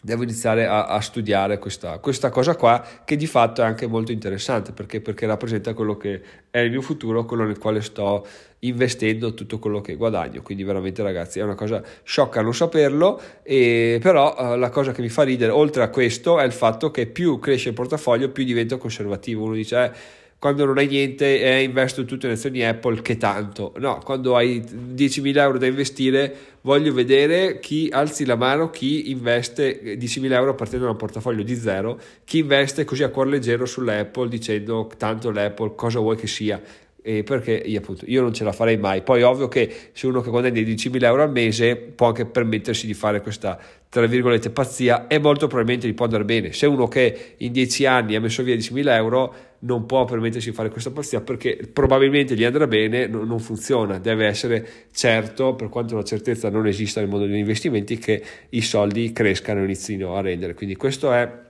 devo 0.00 0.22
iniziare 0.22 0.64
a, 0.66 0.84
a 0.86 1.00
studiare 1.00 1.58
questa, 1.58 1.98
questa, 1.98 2.30
cosa 2.30 2.54
qua 2.54 2.84
che 3.04 3.16
di 3.16 3.26
fatto 3.26 3.62
è 3.62 3.64
anche 3.64 3.88
molto 3.88 4.12
interessante 4.12 4.72
perché, 4.72 5.00
perché, 5.00 5.26
rappresenta 5.26 5.74
quello 5.74 5.96
che 5.96 6.22
è 6.50 6.58
il 6.58 6.70
mio 6.70 6.82
futuro, 6.82 7.24
quello 7.24 7.44
nel 7.44 7.58
quale 7.58 7.80
sto 7.80 8.24
investendo 8.60 9.34
tutto 9.34 9.58
quello 9.58 9.80
che 9.80 9.96
guadagno. 9.96 10.42
Quindi 10.42 10.62
veramente 10.62 11.02
ragazzi 11.02 11.40
è 11.40 11.42
una 11.42 11.56
cosa 11.56 11.82
sciocca 12.04 12.42
non 12.42 12.54
saperlo 12.54 13.20
e 13.42 13.98
però 14.00 14.36
eh, 14.36 14.56
la 14.56 14.70
cosa 14.70 14.92
che 14.92 15.02
mi 15.02 15.08
fa 15.08 15.24
ridere 15.24 15.50
oltre 15.50 15.82
a 15.82 15.88
questo 15.88 16.38
è 16.38 16.44
il 16.44 16.52
fatto 16.52 16.90
che 16.90 17.06
più 17.06 17.38
cresce 17.40 17.70
il 17.70 17.74
portafoglio 17.74 18.30
più 18.30 18.44
divento 18.44 18.78
conservativo. 18.78 19.44
Uno 19.44 19.54
dice 19.54 19.84
eh, 19.84 19.92
quando 20.38 20.64
non 20.64 20.78
hai 20.78 20.86
niente 20.86 21.40
e 21.42 21.62
investo 21.62 22.04
tutto 22.04 22.26
in 22.26 22.32
azioni 22.32 22.64
Apple, 22.64 23.02
che 23.02 23.16
tanto. 23.16 23.72
No, 23.78 24.00
quando 24.04 24.36
hai 24.36 24.60
10.000 24.60 25.36
euro 25.36 25.58
da 25.58 25.66
investire, 25.66 26.34
voglio 26.60 26.92
vedere 26.92 27.58
chi 27.58 27.88
alzi 27.90 28.24
la 28.24 28.36
mano, 28.36 28.70
chi 28.70 29.10
investe 29.10 29.96
10.000 29.98 30.32
euro 30.32 30.54
partendo 30.54 30.84
da 30.84 30.92
un 30.92 30.96
portafoglio 30.96 31.42
di 31.42 31.56
zero, 31.56 31.98
chi 32.24 32.38
investe 32.38 32.84
così 32.84 33.02
a 33.02 33.08
cuor 33.08 33.26
leggero 33.26 33.66
sull'Apple 33.66 34.28
dicendo 34.28 34.88
tanto 34.96 35.32
l'Apple 35.32 35.72
cosa 35.74 35.98
vuoi 35.98 36.16
che 36.16 36.28
sia. 36.28 36.62
E 37.00 37.22
perché 37.22 37.52
io 37.52 37.78
appunto 37.78 38.04
io 38.06 38.20
non 38.20 38.34
ce 38.34 38.44
la 38.44 38.52
farei 38.52 38.76
mai. 38.76 39.02
Poi 39.02 39.22
ovvio 39.22 39.48
che 39.48 39.72
se 39.92 40.06
uno 40.06 40.20
che 40.20 40.30
guadagna 40.30 40.60
10.000 40.60 41.04
euro 41.04 41.22
al 41.22 41.30
mese 41.30 41.74
può 41.76 42.08
anche 42.08 42.26
permettersi 42.26 42.86
di 42.86 42.92
fare 42.92 43.22
questa 43.22 43.58
tra 43.88 44.04
virgolette 44.04 44.50
pazzia 44.50 45.06
e 45.06 45.18
molto 45.18 45.46
probabilmente 45.46 45.88
gli 45.88 45.94
può 45.94 46.04
andare 46.04 46.24
bene. 46.24 46.52
Se 46.52 46.66
uno 46.66 46.86
che 46.86 47.34
in 47.38 47.52
10 47.52 47.86
anni 47.86 48.14
ha 48.14 48.20
messo 48.20 48.42
via 48.42 48.54
10.000 48.54 48.88
euro 48.90 49.34
non 49.60 49.86
può 49.86 50.04
permettersi 50.04 50.50
di 50.50 50.54
fare 50.54 50.70
questa 50.70 50.90
pazzia 50.90 51.20
perché 51.20 51.58
probabilmente 51.72 52.34
gli 52.34 52.44
andrà 52.44 52.66
bene, 52.66 53.06
no, 53.06 53.24
non 53.24 53.40
funziona, 53.40 53.98
deve 53.98 54.26
essere 54.26 54.66
certo, 54.92 55.54
per 55.54 55.68
quanto 55.68 55.96
la 55.96 56.04
certezza 56.04 56.48
non 56.48 56.66
esista 56.66 57.00
nel 57.00 57.08
mondo 57.08 57.26
degli 57.26 57.36
investimenti, 57.36 57.98
che 57.98 58.22
i 58.50 58.60
soldi 58.60 59.12
crescano 59.12 59.60
e 59.60 59.64
inizino 59.64 60.16
a 60.16 60.20
rendere. 60.20 60.54
Quindi 60.54 60.76
questo 60.76 61.12
è 61.12 61.46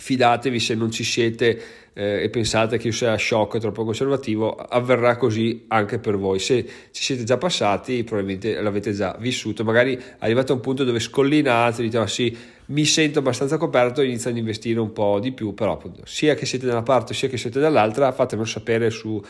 fidatevi 0.00 0.58
se 0.58 0.74
non 0.74 0.90
ci 0.90 1.04
siete 1.04 1.60
eh, 1.92 2.22
e 2.22 2.30
pensate 2.30 2.78
che 2.78 2.86
io 2.86 2.92
sia 2.92 3.16
shock 3.18 3.58
troppo 3.58 3.84
conservativo, 3.84 4.54
avverrà 4.54 5.16
così 5.16 5.66
anche 5.68 5.98
per 5.98 6.16
voi. 6.16 6.38
Se 6.38 6.64
ci 6.90 7.02
siete 7.02 7.24
già 7.24 7.36
passati, 7.36 8.02
probabilmente 8.02 8.60
l'avete 8.62 8.92
già 8.92 9.14
vissuto. 9.18 9.62
Magari 9.62 10.00
arrivate 10.18 10.52
a 10.52 10.54
un 10.54 10.60
punto 10.60 10.84
dove 10.84 11.00
scollinate, 11.00 11.82
dite: 11.82 11.98
ah, 11.98 12.06
sì, 12.06 12.34
mi 12.66 12.86
sento 12.86 13.18
abbastanza 13.18 13.58
coperto, 13.58 14.00
inizio 14.00 14.30
ad 14.30 14.38
investire 14.38 14.80
un 14.80 14.92
po' 14.92 15.18
di 15.20 15.32
più. 15.32 15.52
Però, 15.52 15.72
appunto, 15.72 16.00
sia 16.06 16.34
che 16.34 16.46
siete 16.46 16.64
da 16.64 16.72
una 16.72 16.82
parte 16.82 17.12
sia 17.12 17.28
che 17.28 17.36
siete 17.36 17.60
dall'altra, 17.60 18.10
fatemelo 18.12 18.46
sapere 18.46 18.88
su 18.88 19.22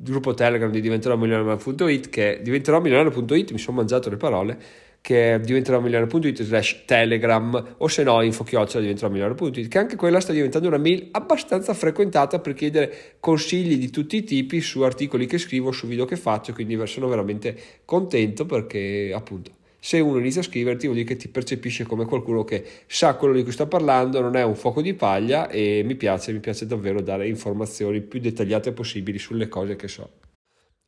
gruppo 0.00 0.32
Telegram 0.32 0.70
di 0.70 0.80
diventerò 0.80 1.16
milionario.it 1.16 2.08
che 2.08 2.38
diventerò 2.42 2.80
milionario.it, 2.80 3.50
mi 3.50 3.58
sono 3.58 3.78
mangiato 3.78 4.08
le 4.08 4.16
parole 4.16 4.58
che 5.00 5.40
diventerà 5.42 5.80
milionario.it 5.80 6.42
slash 6.42 6.84
telegram 6.84 7.74
o 7.78 7.88
se 7.88 8.02
no 8.04 8.20
info 8.22 8.44
chiocciola 8.44 8.80
diventerà 8.80 9.08
milionario.it 9.08 9.68
che 9.68 9.78
anche 9.78 9.96
quella 9.96 10.20
sta 10.20 10.32
diventando 10.32 10.68
una 10.68 10.78
mail 10.78 11.08
abbastanza 11.12 11.74
frequentata 11.74 12.38
per 12.38 12.54
chiedere 12.54 13.16
consigli 13.18 13.76
di 13.76 13.90
tutti 13.90 14.16
i 14.16 14.24
tipi 14.24 14.60
su 14.60 14.82
articoli 14.82 15.26
che 15.26 15.38
scrivo, 15.38 15.72
su 15.72 15.86
video 15.86 16.04
che 16.04 16.16
faccio 16.16 16.52
quindi 16.52 16.78
sono 16.86 17.08
veramente 17.08 17.56
contento 17.84 18.46
perché 18.46 19.12
appunto 19.12 19.57
se 19.80 20.00
uno 20.00 20.18
inizia 20.18 20.40
a 20.40 20.44
scriverti 20.44 20.86
vuol 20.86 20.98
dire 20.98 21.08
che 21.08 21.16
ti 21.16 21.28
percepisce 21.28 21.84
come 21.84 22.04
qualcuno 22.04 22.44
che 22.44 22.64
sa 22.86 23.14
quello 23.14 23.34
di 23.34 23.42
cui 23.42 23.52
sta 23.52 23.66
parlando, 23.66 24.20
non 24.20 24.36
è 24.36 24.42
un 24.42 24.56
fuoco 24.56 24.82
di 24.82 24.94
paglia 24.94 25.48
e 25.48 25.82
mi 25.84 25.94
piace, 25.94 26.32
mi 26.32 26.40
piace 26.40 26.66
davvero 26.66 27.00
dare 27.00 27.28
informazioni 27.28 28.00
più 28.00 28.20
dettagliate 28.20 28.72
possibili 28.72 29.18
sulle 29.18 29.48
cose 29.48 29.76
che 29.76 29.88
so. 29.88 30.10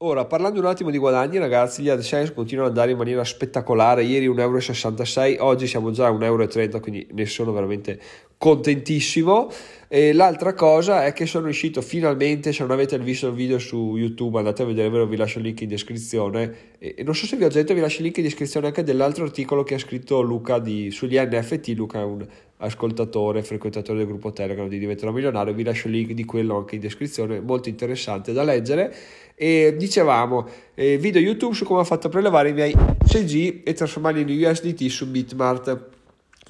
Ora, 0.03 0.25
parlando 0.25 0.59
un 0.61 0.65
attimo 0.65 0.89
di 0.89 0.97
guadagni, 0.97 1.37
ragazzi, 1.37 1.83
gli 1.83 1.91
AdSense 1.91 2.33
continuano 2.33 2.71
ad 2.71 2.75
andare 2.75 2.93
in 2.93 2.97
maniera 2.97 3.23
spettacolare. 3.23 4.03
Ieri 4.03 4.31
1,66 4.31 5.33
euro, 5.33 5.45
oggi 5.45 5.67
siamo 5.67 5.91
già 5.91 6.07
a 6.07 6.11
1,30 6.11 6.25
euro, 6.25 6.81
quindi 6.81 7.07
ne 7.13 7.27
sono 7.27 7.53
veramente 7.53 8.01
contentissimo. 8.39 9.51
E 9.89 10.15
l'altra 10.15 10.55
cosa 10.55 11.05
è 11.05 11.13
che 11.13 11.27
sono 11.27 11.45
riuscito 11.45 11.83
finalmente, 11.83 12.55
se 12.55 12.63
non 12.63 12.71
avete 12.71 12.99
visto 12.99 13.27
il 13.27 13.35
video 13.35 13.59
su 13.59 13.95
YouTube, 13.99 14.39
andate 14.39 14.63
a 14.63 14.65
vedere, 14.65 14.89
ve 14.89 14.99
lo 14.99 15.07
vi 15.07 15.17
lascio 15.17 15.37
il 15.37 15.45
link 15.45 15.61
in 15.61 15.69
descrizione. 15.69 16.79
E 16.79 17.03
non 17.03 17.15
so 17.15 17.27
se 17.27 17.37
vi 17.37 17.45
ho 17.45 17.51
detto, 17.51 17.75
vi 17.75 17.81
lascio 17.81 17.99
il 17.99 18.05
link 18.05 18.17
in 18.17 18.23
descrizione 18.23 18.69
anche 18.69 18.83
dell'altro 18.83 19.25
articolo 19.25 19.65
che 19.65 19.75
ha 19.75 19.79
scritto 19.79 20.23
Luca 20.23 20.59
di, 20.59 20.91
sugli 20.91 21.19
NFT. 21.19 21.75
Luca 21.77 22.01
è 22.01 22.05
un 22.05 22.27
ascoltatore, 22.57 23.43
frequentatore 23.43 23.99
del 23.99 24.07
gruppo 24.07 24.33
Telegram 24.33 24.67
di 24.67 24.79
Diventerò 24.79 25.13
Milionario. 25.13 25.53
Vi 25.53 25.63
lascio 25.63 25.89
il 25.89 25.95
link 25.95 26.13
di 26.13 26.25
quello 26.25 26.57
anche 26.57 26.77
in 26.77 26.81
descrizione, 26.81 27.41
molto 27.41 27.69
interessante 27.69 28.33
da 28.33 28.43
leggere. 28.43 28.95
E 29.43 29.75
dicevamo, 29.75 30.47
eh, 30.75 30.99
video 30.99 31.19
YouTube 31.19 31.55
su 31.55 31.65
come 31.65 31.81
ho 31.81 31.85
fatto 31.85 32.09
a 32.09 32.11
prelevare 32.11 32.51
i 32.51 32.53
miei 32.53 32.75
CG 33.07 33.63
e 33.65 33.73
trasformarli 33.73 34.21
in 34.21 34.47
USDT 34.47 34.87
su 34.89 35.09
Bitmart. 35.09 35.89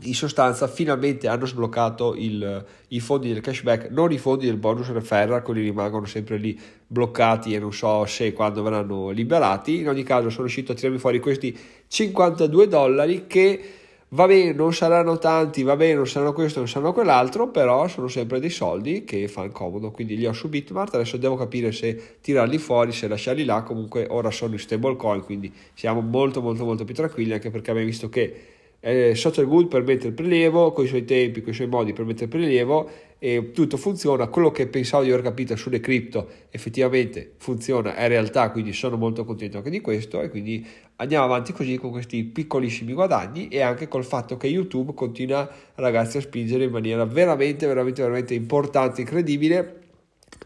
In 0.00 0.14
sostanza, 0.16 0.66
finalmente 0.66 1.28
hanno 1.28 1.46
sbloccato 1.46 2.16
il, 2.16 2.64
i 2.88 2.98
fondi 2.98 3.32
del 3.32 3.42
cashback, 3.42 3.90
non 3.90 4.10
i 4.10 4.18
fondi 4.18 4.46
del 4.46 4.56
bonus 4.56 4.90
referral, 4.90 5.42
quelli 5.42 5.60
rimangono 5.60 6.06
sempre 6.06 6.36
lì 6.36 6.58
bloccati 6.84 7.54
e 7.54 7.60
non 7.60 7.72
so 7.72 8.04
se 8.06 8.26
e 8.26 8.32
quando 8.32 8.60
verranno 8.60 9.10
liberati. 9.10 9.78
In 9.78 9.88
ogni 9.88 10.02
caso, 10.02 10.28
sono 10.28 10.42
riuscito 10.42 10.72
a 10.72 10.74
tirarmi 10.74 10.98
fuori 10.98 11.20
questi 11.20 11.56
52 11.86 12.66
dollari 12.66 13.28
che 13.28 13.79
va 14.10 14.26
bene, 14.26 14.52
non 14.52 14.72
saranno 14.72 15.18
tanti, 15.18 15.62
va 15.62 15.76
bene, 15.76 15.94
non 15.94 16.06
saranno 16.06 16.32
questo, 16.32 16.58
non 16.60 16.68
saranno 16.68 16.92
quell'altro, 16.92 17.48
però 17.50 17.86
sono 17.88 18.08
sempre 18.08 18.40
dei 18.40 18.50
soldi 18.50 19.04
che 19.04 19.28
fanno 19.28 19.50
comodo, 19.50 19.90
quindi 19.90 20.16
li 20.16 20.26
ho 20.26 20.32
su 20.32 20.48
Bitmart, 20.48 20.94
adesso 20.94 21.16
devo 21.16 21.36
capire 21.36 21.72
se 21.72 22.18
tirarli 22.20 22.58
fuori, 22.58 22.92
se 22.92 23.08
lasciarli 23.08 23.44
là, 23.44 23.62
comunque 23.62 24.06
ora 24.10 24.30
sono 24.30 24.52
in 24.54 24.58
stablecoin, 24.58 25.22
quindi 25.22 25.52
siamo 25.74 26.00
molto 26.00 26.40
molto 26.40 26.64
molto 26.64 26.84
più 26.84 26.94
tranquilli, 26.94 27.32
anche 27.32 27.50
perché 27.50 27.70
abbiamo 27.70 27.88
visto 27.88 28.08
che 28.08 28.59
eh, 28.80 29.14
Social 29.14 29.46
Good 29.46 29.68
permette 29.68 30.08
il 30.08 30.14
prelievo, 30.14 30.72
con 30.72 30.84
i 30.84 30.88
suoi 30.88 31.04
tempi, 31.04 31.42
con 31.42 31.52
i 31.52 31.54
suoi 31.54 31.68
modi 31.68 31.92
permette 31.92 32.24
il 32.24 32.30
prelievo 32.30 32.88
e 33.18 33.50
tutto 33.52 33.76
funziona. 33.76 34.28
Quello 34.28 34.50
che 34.50 34.66
pensavo 34.66 35.04
di 35.04 35.10
aver 35.10 35.22
capito 35.22 35.54
sulle 35.54 35.80
cripto 35.80 36.28
effettivamente 36.50 37.34
funziona, 37.36 37.94
è 37.94 38.08
realtà, 38.08 38.50
quindi 38.50 38.72
sono 38.72 38.96
molto 38.96 39.24
contento 39.24 39.58
anche 39.58 39.68
di 39.68 39.82
questo 39.82 40.22
e 40.22 40.30
quindi 40.30 40.66
andiamo 40.96 41.24
avanti 41.24 41.52
così 41.52 41.76
con 41.76 41.90
questi 41.90 42.24
piccolissimi 42.24 42.94
guadagni 42.94 43.48
e 43.48 43.60
anche 43.60 43.86
col 43.86 44.04
fatto 44.04 44.38
che 44.38 44.46
YouTube 44.46 44.94
continua 44.94 45.48
ragazzi 45.74 46.16
a 46.16 46.20
spingere 46.22 46.64
in 46.64 46.70
maniera 46.70 47.04
veramente 47.04 47.66
veramente 47.66 48.00
veramente 48.00 48.34
importante, 48.34 49.02
incredibile. 49.02 49.76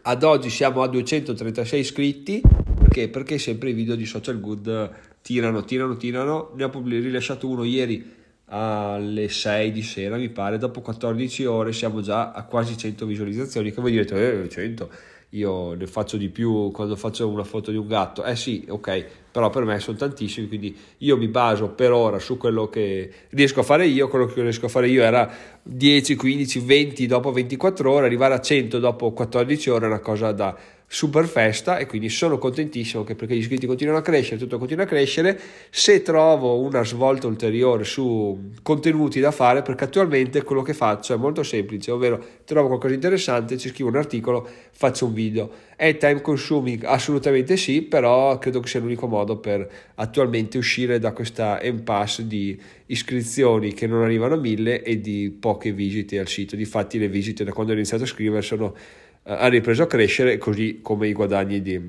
Ad 0.07 0.23
oggi 0.23 0.49
siamo 0.49 0.81
a 0.81 0.87
236 0.87 1.79
iscritti 1.79 2.41
perché? 2.95 3.09
Perché 3.09 3.37
sempre 3.37 3.69
i 3.69 3.73
video 3.73 3.95
di 3.95 4.05
Social 4.05 4.39
Good 4.39 4.91
tirano, 5.21 5.63
tirano, 5.63 5.97
tirano. 5.97 6.51
Ne 6.55 6.65
ho 6.65 6.71
rilasciato 6.83 7.47
uno 7.47 7.63
ieri 7.63 8.23
alle 8.45 9.29
6 9.29 9.71
di 9.71 9.81
sera, 9.81 10.17
mi 10.17 10.29
pare. 10.29 10.57
Dopo 10.57 10.81
14 10.81 11.45
ore 11.45 11.73
siamo 11.73 12.01
già 12.01 12.31
a 12.31 12.43
quasi 12.43 12.77
100 12.77 13.05
visualizzazioni. 13.05 13.71
Che 13.71 13.81
voi 13.81 13.91
direte, 13.91 14.43
eh, 14.43 14.49
100 14.49 14.89
io 15.29 15.73
ne 15.73 15.87
faccio 15.87 16.17
di 16.17 16.29
più 16.29 16.71
quando 16.71 16.95
faccio 16.95 17.27
una 17.27 17.43
foto 17.43 17.71
di 17.71 17.77
un 17.77 17.87
gatto. 17.87 18.23
Eh 18.23 18.35
sì, 18.35 18.65
ok, 18.67 19.05
però 19.35 19.49
per 19.49 19.65
me 19.65 19.81
sono 19.81 19.97
tantissimi, 19.97 20.47
quindi 20.47 20.73
io 20.99 21.17
mi 21.17 21.27
baso 21.27 21.67
per 21.67 21.91
ora 21.91 22.19
su 22.19 22.37
quello 22.37 22.69
che 22.69 23.11
riesco 23.31 23.59
a 23.59 23.63
fare 23.63 23.85
io. 23.85 24.07
Quello 24.07 24.27
che 24.27 24.41
riesco 24.41 24.67
a 24.67 24.69
fare 24.69 24.87
io 24.87 25.03
era 25.03 25.29
10, 25.61 26.15
15, 26.15 26.59
20 26.59 27.05
dopo 27.05 27.33
24 27.33 27.91
ore, 27.91 28.05
arrivare 28.05 28.33
a 28.33 28.39
100 28.39 28.79
dopo 28.79 29.11
14 29.11 29.69
ore 29.71 29.85
è 29.87 29.87
una 29.89 29.99
cosa 29.99 30.31
da 30.31 30.55
super 30.87 31.25
festa 31.25 31.77
e 31.77 31.87
quindi 31.87 32.09
sono 32.09 32.37
contentissimo 32.37 33.03
che 33.03 33.15
perché 33.15 33.35
gli 33.35 33.39
iscritti 33.39 33.65
continuano 33.65 33.99
a 33.99 34.01
crescere, 34.01 34.37
tutto 34.37 34.57
continua 34.57 34.83
a 34.83 34.87
crescere. 34.87 35.39
Se 35.69 36.01
trovo 36.01 36.59
una 36.59 36.83
svolta 36.85 37.27
ulteriore 37.27 37.83
su 37.83 38.51
contenuti 38.61 39.19
da 39.19 39.31
fare, 39.31 39.61
perché 39.61 39.85
attualmente 39.85 40.43
quello 40.43 40.61
che 40.61 40.73
faccio 40.73 41.13
è 41.13 41.17
molto 41.17 41.43
semplice, 41.43 41.91
ovvero 41.91 42.23
trovo 42.45 42.67
qualcosa 42.67 42.89
di 42.89 42.95
interessante, 42.95 43.57
ci 43.57 43.69
scrivo 43.69 43.89
un 43.89 43.97
articolo, 43.97 44.47
faccio 44.71 45.05
un 45.05 45.13
video. 45.13 45.49
È 45.75 45.97
time 45.97 46.21
consuming? 46.21 46.83
Assolutamente 46.85 47.57
sì, 47.57 47.81
però 47.81 48.37
credo 48.37 48.59
che 48.59 48.67
sia 48.67 48.79
l'unico 48.79 49.07
modo 49.07 49.24
per 49.39 49.67
attualmente 49.95 50.57
uscire 50.57 50.99
da 50.99 51.11
questa 51.11 51.59
impasse 51.61 52.27
di 52.27 52.59
iscrizioni 52.85 53.73
che 53.73 53.87
non 53.87 54.03
arrivano 54.03 54.35
a 54.35 54.37
mille 54.37 54.83
e 54.83 55.01
di 55.01 55.35
poche 55.37 55.71
visite 55.71 56.19
al 56.19 56.27
sito. 56.27 56.55
Difatti 56.55 56.99
le 56.99 57.09
visite 57.09 57.43
da 57.43 57.51
quando 57.51 57.71
ho 57.71 57.75
iniziato 57.75 58.03
a 58.03 58.07
scrivere 58.07 58.41
sono 58.41 58.75
eh, 59.27 59.33
ha 59.33 59.47
ripreso 59.47 59.83
a 59.83 59.87
crescere 59.87 60.37
così 60.37 60.79
come 60.81 61.07
i 61.07 61.13
guadagni 61.13 61.61
di, 61.61 61.81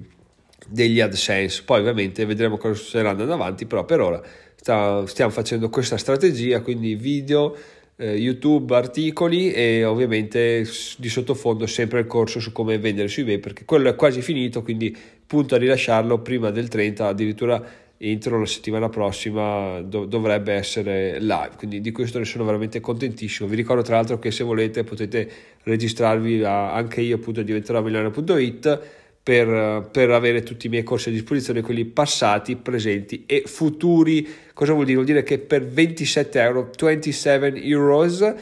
degli 0.66 1.00
AdSense. 1.00 1.62
Poi 1.64 1.80
ovviamente 1.80 2.24
vedremo 2.24 2.56
cosa 2.56 2.74
succederà 2.74 3.10
andando 3.10 3.34
avanti, 3.34 3.66
però 3.66 3.84
per 3.84 4.00
ora 4.00 4.22
sta, 4.56 5.06
stiamo 5.06 5.30
facendo 5.30 5.68
questa 5.68 5.98
strategia, 5.98 6.60
quindi 6.62 6.94
video, 6.94 7.54
eh, 7.96 8.14
YouTube, 8.14 8.74
articoli 8.74 9.52
e 9.52 9.84
ovviamente 9.84 10.66
di 10.98 11.08
sottofondo 11.08 11.66
sempre 11.66 12.00
il 12.00 12.06
corso 12.06 12.40
su 12.40 12.52
come 12.52 12.78
vendere 12.78 13.08
su 13.08 13.20
eBay 13.20 13.38
perché 13.38 13.64
quello 13.64 13.88
è 13.88 13.94
quasi 13.94 14.22
finito, 14.22 14.62
quindi 14.62 14.96
punto 15.26 15.54
a 15.54 15.58
rilasciarlo 15.58 16.20
prima 16.20 16.50
del 16.50 16.68
30, 16.68 17.06
addirittura 17.06 17.62
entro 17.98 18.38
la 18.38 18.46
settimana 18.46 18.88
prossima 18.88 19.80
dov- 19.80 20.06
dovrebbe 20.06 20.52
essere 20.52 21.18
live. 21.20 21.52
Quindi 21.56 21.80
di 21.80 21.92
questo 21.92 22.18
ne 22.18 22.24
sono 22.24 22.44
veramente 22.44 22.80
contentissimo. 22.80 23.48
Vi 23.48 23.56
ricordo 23.56 23.82
tra 23.82 23.96
l'altro 23.96 24.18
che 24.18 24.30
se 24.30 24.44
volete 24.44 24.84
potete 24.84 25.28
registrarvi 25.62 26.44
a, 26.44 26.72
anche 26.74 27.00
io 27.00 27.16
appunto 27.16 27.42
diventerò 27.42 27.82
milano.it 27.82 28.80
per, 29.22 29.88
per, 29.90 30.10
avere 30.10 30.44
tutti 30.44 30.66
i 30.66 30.70
miei 30.70 30.84
corsi 30.84 31.08
a 31.08 31.12
disposizione 31.12 31.60
quelli 31.60 31.84
passati, 31.84 32.54
presenti 32.54 33.24
e 33.26 33.42
futuri. 33.46 34.24
Cosa 34.52 34.72
vuol 34.72 34.84
dire? 34.84 34.96
vuol 34.96 35.06
dire 35.06 35.24
che 35.24 35.38
per 35.38 35.66
27 35.66 36.40
euro 36.40 36.70
27 36.78 37.60
euros 37.64 38.34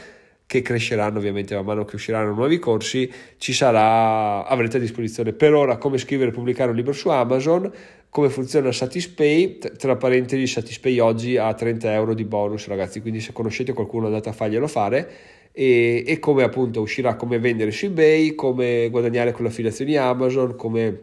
che 0.47 0.61
cresceranno 0.61 1.17
ovviamente 1.17 1.55
man 1.55 1.65
mano 1.65 1.85
che 1.85 1.95
usciranno 1.95 2.33
nuovi 2.33 2.59
corsi, 2.59 3.11
ci 3.37 3.53
sarà, 3.53 4.45
avrete 4.45 4.77
a 4.77 4.79
disposizione 4.79 5.33
per 5.33 5.53
ora 5.53 5.77
come 5.77 5.97
scrivere 5.97 6.29
e 6.29 6.33
pubblicare 6.33 6.69
un 6.69 6.75
libro 6.75 6.93
su 6.93 7.09
Amazon, 7.09 7.71
come 8.09 8.29
funziona 8.29 8.71
Satispay, 8.71 9.57
tra 9.77 9.95
parentesi 9.97 10.47
Satispay 10.47 10.99
oggi 10.99 11.37
ha 11.37 11.53
30 11.53 11.93
euro 11.93 12.13
di 12.13 12.23
bonus 12.23 12.67
ragazzi, 12.67 13.01
quindi 13.01 13.19
se 13.19 13.33
conoscete 13.33 13.73
qualcuno 13.73 14.05
andate 14.05 14.29
a 14.29 14.33
farglielo 14.33 14.67
fare 14.67 15.11
e, 15.51 16.03
e 16.05 16.19
come 16.19 16.43
appunto 16.43 16.81
uscirà 16.81 17.15
come 17.15 17.39
vendere 17.39 17.71
su 17.71 17.85
eBay, 17.85 18.35
come 18.35 18.87
guadagnare 18.89 19.31
con 19.31 19.43
le 19.43 19.49
affiliazioni 19.49 19.97
Amazon, 19.97 20.55
come 20.55 21.01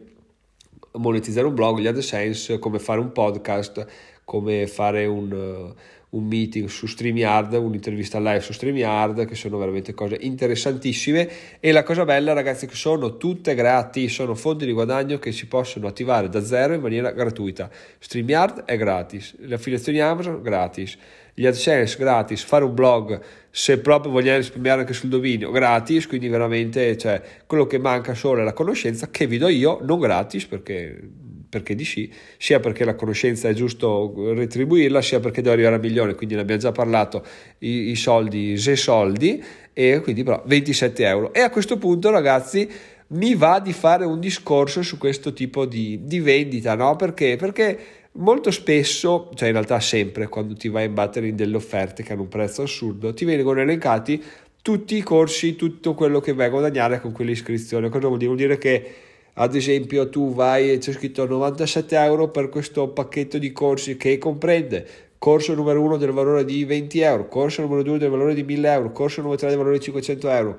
monetizzare 0.93 1.47
un 1.47 1.55
blog, 1.55 1.81
gli 1.81 1.87
AdSense, 1.87 2.59
come 2.59 2.79
fare 2.79 3.01
un 3.01 3.13
podcast, 3.13 3.87
come 4.25 4.67
fare 4.67 5.05
un 5.07 5.75
un 6.13 6.25
meeting 6.27 6.69
su 6.69 6.87
StreamYard, 6.87 7.55
un'intervista 7.55 8.19
live 8.19 8.41
su 8.41 8.53
StreamYard, 8.53 9.25
che 9.25 9.35
sono 9.35 9.57
veramente 9.57 9.95
cose 9.95 10.17
interessantissime. 10.21 11.29
E 11.59 11.73
la 11.73 11.83
cosa 11.83 12.05
bella, 12.05 12.33
ragazzi, 12.35 12.67
che 12.67 12.75
sono 12.75 13.17
tutte 13.17 13.55
gratis, 13.55 14.13
sono 14.13 14.35
fonti 14.35 14.67
di 14.67 14.73
guadagno 14.73 15.19
che 15.19 15.33
si 15.33 15.47
possono 15.47 15.87
attivare 15.87 16.29
da 16.29 16.45
zero 16.45 16.75
in 16.75 16.81
maniera 16.81 17.13
gratuita. 17.13 17.71
StreamYard 17.99 18.65
è 18.65 18.77
gratis, 18.77 19.35
le 19.39 19.55
affiliazioni 19.55 20.01
Amazon 20.01 20.43
gratis, 20.43 20.99
gli 21.33 21.47
AdSense 21.47 21.97
gratis, 21.97 22.43
fare 22.43 22.65
un 22.65 22.75
blog 22.75 23.21
se 23.51 23.79
proprio 23.79 24.13
vogliamo 24.13 24.37
risparmiare 24.37 24.81
anche 24.81 24.93
sul 24.93 25.09
dominio 25.09 25.51
gratis, 25.51 26.07
quindi 26.07 26.29
veramente 26.29 26.97
cioè, 26.99 27.23
quello 27.47 27.67
che 27.67 27.79
manca 27.79 28.13
solo 28.13 28.43
è 28.43 28.45
la 28.45 28.53
conoscenza 28.53 29.09
che 29.11 29.27
vi 29.27 29.39
do 29.39 29.49
io, 29.49 29.79
non 29.83 29.99
gratis 29.99 30.45
perché 30.45 31.22
perché 31.53 31.75
di 31.75 31.85
sì, 31.85 32.11
sia 32.39 32.61
perché 32.61 32.83
la 32.87 32.95
conoscenza 32.95 33.47
è 33.47 33.53
giusto 33.53 34.33
retribuirla, 34.33 35.03
sia 35.03 35.21
perché 35.21 35.43
deve 35.43 35.57
arrivare 35.57 35.75
a 35.75 35.79
milione, 35.79 36.15
quindi 36.15 36.35
ne 36.35 36.41
abbiamo 36.41 36.63
già 36.63 36.73
parlato, 36.73 37.23
i, 37.59 37.91
i 37.91 37.95
soldi, 37.95 38.57
se 38.57 38.75
soldi, 38.75 39.45
e 39.75 40.01
quindi 40.03 40.23
però 40.23 40.43
27 40.47 41.05
euro. 41.05 41.35
E 41.35 41.41
a 41.41 41.51
questo 41.51 41.77
punto 41.77 42.09
ragazzi 42.09 42.67
mi 43.09 43.35
va 43.35 43.61
di 43.61 43.75
fare 43.75 44.07
un 44.07 44.19
discorso 44.19 44.81
su 44.81 44.97
questo 44.97 45.35
tipo 45.35 45.67
di, 45.67 46.01
di 46.05 46.21
vendita, 46.21 46.75
no? 46.75 46.97
Perché? 46.97 47.37
Perché 47.37 47.79
molto 48.13 48.51
spesso, 48.51 49.29
cioè 49.35 49.49
in 49.49 49.55
realtà 49.55 49.79
sempre, 49.79 50.29
quando 50.29 50.55
ti 50.55 50.71
vai 50.71 50.85
a 50.85 50.87
imbattere 50.87 51.29
in 51.29 51.37
delle 51.37 51.57
offerte 51.57 52.03
che 52.03 52.15
hanno 52.15 52.23
un 52.23 52.29
prezzo 52.29 52.63
assurdo, 52.63 53.13
ti 53.13 53.27
vengono 53.27 53.61
elencati 53.61 54.23
tutti 54.63 54.97
i 54.97 55.03
corsi, 55.03 55.55
tutto 55.55 55.93
quello 55.93 56.19
che 56.21 56.33
vai 56.33 56.47
a 56.47 56.49
guadagnare 56.49 56.99
con 56.99 57.13
quell'iscrizione. 57.13 57.91
Cosa 57.91 58.07
vuol 58.07 58.17
dire? 58.17 58.31
Vuol 58.33 58.41
dire 58.41 58.57
che 58.57 58.95
ad 59.35 59.55
esempio 59.55 60.09
tu 60.09 60.35
vai 60.35 60.73
e 60.73 60.79
c'è 60.79 60.93
scritto 60.93 61.27
97 61.27 61.97
euro 61.97 62.29
per 62.29 62.49
questo 62.49 62.89
pacchetto 62.89 63.39
di 63.39 63.53
corsi 63.53 63.97
che 63.97 64.19
comprende 64.19 64.87
corso 65.19 65.55
numero 65.55 65.81
1 65.81 65.97
del 65.97 66.11
valore 66.11 66.45
di 66.45 66.65
20 66.65 67.01
euro, 67.01 67.29
corso 67.29 67.63
numero 67.63 67.83
2 67.83 67.99
del 67.99 68.11
valore 68.11 68.35
di 68.35 68.43
1000 68.43 68.73
euro, 68.73 68.93
corso 68.93 69.21
numero 69.21 69.39
3 69.39 69.49
del 69.49 69.59
valore 69.59 69.79
di 69.79 69.85
500 69.85 70.29
euro, 70.29 70.59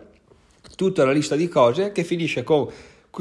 tutta 0.76 1.04
una 1.04 1.12
lista 1.12 1.36
di 1.36 1.48
cose 1.48 1.92
che 1.92 2.04
finisce 2.04 2.44
con 2.44 2.68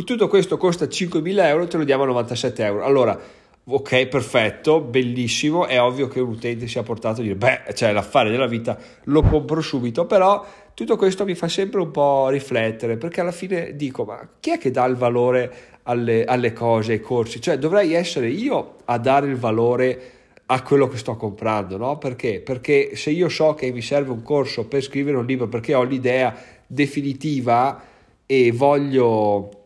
tutto 0.04 0.28
questo 0.28 0.56
costa 0.56 0.86
5.000 0.86 1.44
euro, 1.46 1.66
te 1.66 1.76
lo 1.76 1.84
diamo 1.84 2.04
a 2.04 2.06
97 2.06 2.64
euro. 2.64 2.84
Allora, 2.84 3.20
ok, 3.64 4.06
perfetto, 4.06 4.80
bellissimo, 4.80 5.66
è 5.66 5.80
ovvio 5.80 6.08
che 6.08 6.20
un 6.20 6.30
utente 6.30 6.66
sia 6.66 6.82
portato 6.82 7.20
a 7.20 7.22
dire, 7.22 7.36
beh, 7.36 7.74
cioè 7.74 7.92
l'affare 7.92 8.30
della 8.30 8.46
vita, 8.46 8.76
lo 9.04 9.22
compro 9.22 9.60
subito, 9.60 10.06
però 10.06 10.44
tutto 10.74 10.96
questo 10.96 11.24
mi 11.24 11.34
fa 11.34 11.48
sempre 11.48 11.80
un 11.80 11.90
po' 11.90 12.28
riflettere 12.28 12.96
perché 12.96 13.20
alla 13.20 13.30
fine 13.30 13.76
dico 13.76 14.04
ma 14.04 14.26
chi 14.40 14.52
è 14.52 14.58
che 14.58 14.70
dà 14.70 14.86
il 14.86 14.96
valore 14.96 15.54
alle, 15.82 16.24
alle 16.24 16.52
cose, 16.52 16.92
ai 16.92 17.00
corsi? 17.00 17.40
Cioè 17.40 17.58
dovrei 17.58 17.92
essere 17.92 18.28
io 18.28 18.76
a 18.86 18.98
dare 18.98 19.26
il 19.26 19.36
valore 19.36 20.10
a 20.46 20.62
quello 20.62 20.88
che 20.88 20.96
sto 20.96 21.16
comprando, 21.16 21.76
no? 21.76 21.98
Perché? 21.98 22.40
Perché 22.40 22.96
se 22.96 23.10
io 23.10 23.28
so 23.28 23.54
che 23.54 23.70
mi 23.70 23.82
serve 23.82 24.10
un 24.10 24.22
corso 24.22 24.66
per 24.66 24.82
scrivere 24.82 25.16
un 25.16 25.26
libro 25.26 25.48
perché 25.48 25.74
ho 25.74 25.82
l'idea 25.82 26.34
definitiva 26.66 27.82
e 28.26 28.50
voglio 28.52 29.61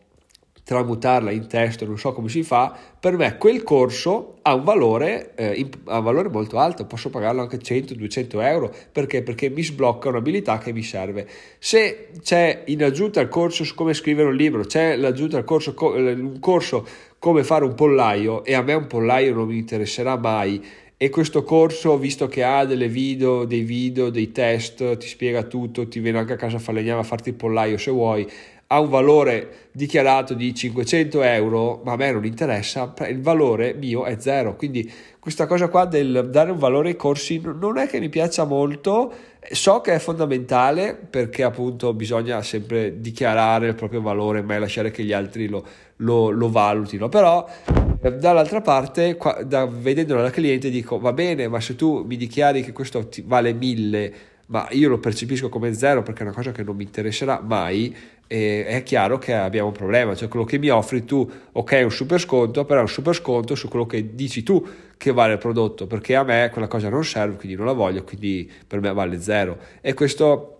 tramutarla 0.67 1.31
in 1.31 1.47
testo, 1.47 1.85
non 1.85 1.97
so 1.97 2.11
come 2.11 2.27
si 2.27 2.43
fa, 2.43 2.77
per 2.99 3.15
me 3.15 3.37
quel 3.37 3.63
corso 3.63 4.39
ha 4.41 4.53
un 4.53 4.65
valore, 4.65 5.33
eh, 5.35 5.69
ha 5.85 5.99
un 5.99 6.03
valore 6.03 6.27
molto 6.27 6.59
alto, 6.59 6.83
posso 6.83 7.09
pagarlo 7.09 7.39
anche 7.39 7.57
100-200 7.57 8.41
euro, 8.41 8.75
perché? 8.91 9.23
Perché 9.23 9.49
mi 9.49 9.63
sblocca 9.63 10.09
un'abilità 10.09 10.57
che 10.57 10.73
mi 10.73 10.83
serve. 10.83 11.25
Se 11.57 12.09
c'è 12.21 12.63
in 12.65 12.83
aggiunta 12.83 13.21
al 13.21 13.29
corso 13.29 13.63
su 13.63 13.75
come 13.75 13.93
scrivere 13.93 14.27
un 14.27 14.35
libro, 14.35 14.65
c'è 14.65 14.97
l'aggiunta 14.97 15.37
al 15.37 15.45
corso, 15.45 15.73
un 15.79 16.37
corso 16.41 16.85
come 17.17 17.45
fare 17.45 17.63
un 17.63 17.73
pollaio, 17.73 18.43
e 18.43 18.53
a 18.53 18.61
me 18.61 18.73
un 18.73 18.87
pollaio 18.87 19.33
non 19.33 19.47
mi 19.47 19.57
interesserà 19.57 20.17
mai, 20.17 20.61
e 20.97 21.09
questo 21.09 21.43
corso, 21.43 21.97
visto 21.97 22.27
che 22.27 22.43
ha 22.43 22.65
delle 22.65 22.89
video, 22.89 23.45
dei 23.45 23.61
video, 23.61 24.09
dei 24.09 24.31
test, 24.31 24.97
ti 24.97 25.07
spiega 25.07 25.43
tutto, 25.43 25.87
ti 25.87 25.99
viene 25.99 26.17
anche 26.17 26.33
a 26.33 26.37
casa 26.37 26.57
a 26.57 26.59
falegname 26.59 27.01
a 27.01 27.03
farti 27.03 27.29
il 27.29 27.35
pollaio 27.35 27.77
se 27.77 27.91
vuoi, 27.91 28.27
ha 28.67 28.79
un 28.81 28.89
valore 28.89 29.69
dichiarato 29.71 30.33
di 30.33 30.53
500 30.53 31.21
euro, 31.21 31.81
ma 31.85 31.93
a 31.93 31.95
me 31.95 32.11
non 32.11 32.25
interessa, 32.25 32.93
il 33.07 33.21
valore 33.21 33.73
mio 33.73 34.03
è 34.03 34.17
zero. 34.19 34.55
Quindi 34.55 34.91
questa 35.19 35.45
cosa 35.45 35.69
qua 35.69 35.85
del 35.85 36.27
dare 36.29 36.51
un 36.51 36.57
valore 36.57 36.89
ai 36.89 36.95
corsi 36.97 37.41
non 37.43 37.77
è 37.77 37.87
che 37.87 37.99
mi 37.99 38.09
piaccia 38.09 38.43
molto, 38.43 39.13
so 39.51 39.79
che 39.79 39.93
è 39.93 39.99
fondamentale 39.99 40.95
perché 40.95 41.43
appunto 41.43 41.93
bisogna 41.93 42.41
sempre 42.41 42.99
dichiarare 42.99 43.67
il 43.67 43.75
proprio 43.75 44.01
valore, 44.01 44.41
mai 44.41 44.59
lasciare 44.59 44.91
che 44.91 45.03
gli 45.03 45.13
altri 45.13 45.47
lo, 45.47 45.65
lo, 45.97 46.29
lo 46.29 46.49
valutino, 46.49 47.07
però 47.07 47.47
eh, 48.01 48.11
dall'altra 48.15 48.59
parte, 48.59 49.15
qua, 49.15 49.43
da, 49.43 49.65
vedendolo 49.65 50.21
da 50.21 50.29
cliente, 50.29 50.69
dico 50.69 50.99
va 50.99 51.13
bene, 51.13 51.47
ma 51.47 51.61
se 51.61 51.75
tu 51.75 52.03
mi 52.03 52.17
dichiari 52.17 52.63
che 52.63 52.73
questo 52.73 53.07
vale 53.23 53.53
1000 53.53 54.13
ma 54.47 54.67
io 54.71 54.89
lo 54.89 54.99
percepisco 54.99 55.49
come 55.49 55.73
zero 55.73 56.03
perché 56.03 56.21
è 56.21 56.25
una 56.25 56.33
cosa 56.33 56.51
che 56.51 56.63
non 56.63 56.75
mi 56.75 56.83
interesserà 56.83 57.41
mai, 57.41 57.95
e 58.27 58.65
è 58.65 58.83
chiaro 58.83 59.17
che 59.17 59.33
abbiamo 59.33 59.67
un 59.67 59.73
problema, 59.73 60.15
cioè 60.15 60.27
quello 60.27 60.45
che 60.45 60.57
mi 60.57 60.69
offri 60.69 61.05
tu, 61.05 61.29
ok, 61.51 61.71
è 61.71 61.83
un 61.83 61.91
super 61.91 62.19
sconto, 62.19 62.65
però 62.65 62.79
è 62.79 62.83
un 62.83 62.89
super 62.89 63.15
sconto 63.15 63.55
su 63.55 63.67
quello 63.67 63.85
che 63.85 64.13
dici 64.13 64.43
tu 64.43 64.65
che 64.97 65.11
vale 65.11 65.33
il 65.33 65.39
prodotto, 65.39 65.87
perché 65.87 66.15
a 66.15 66.23
me 66.23 66.49
quella 66.51 66.67
cosa 66.67 66.89
non 66.89 67.05
serve, 67.05 67.37
quindi 67.37 67.55
non 67.55 67.65
la 67.65 67.73
voglio, 67.73 68.03
quindi 68.03 68.49
per 68.67 68.81
me 68.81 68.91
vale 68.93 69.21
zero. 69.21 69.57
E 69.81 69.93
questo 69.93 70.53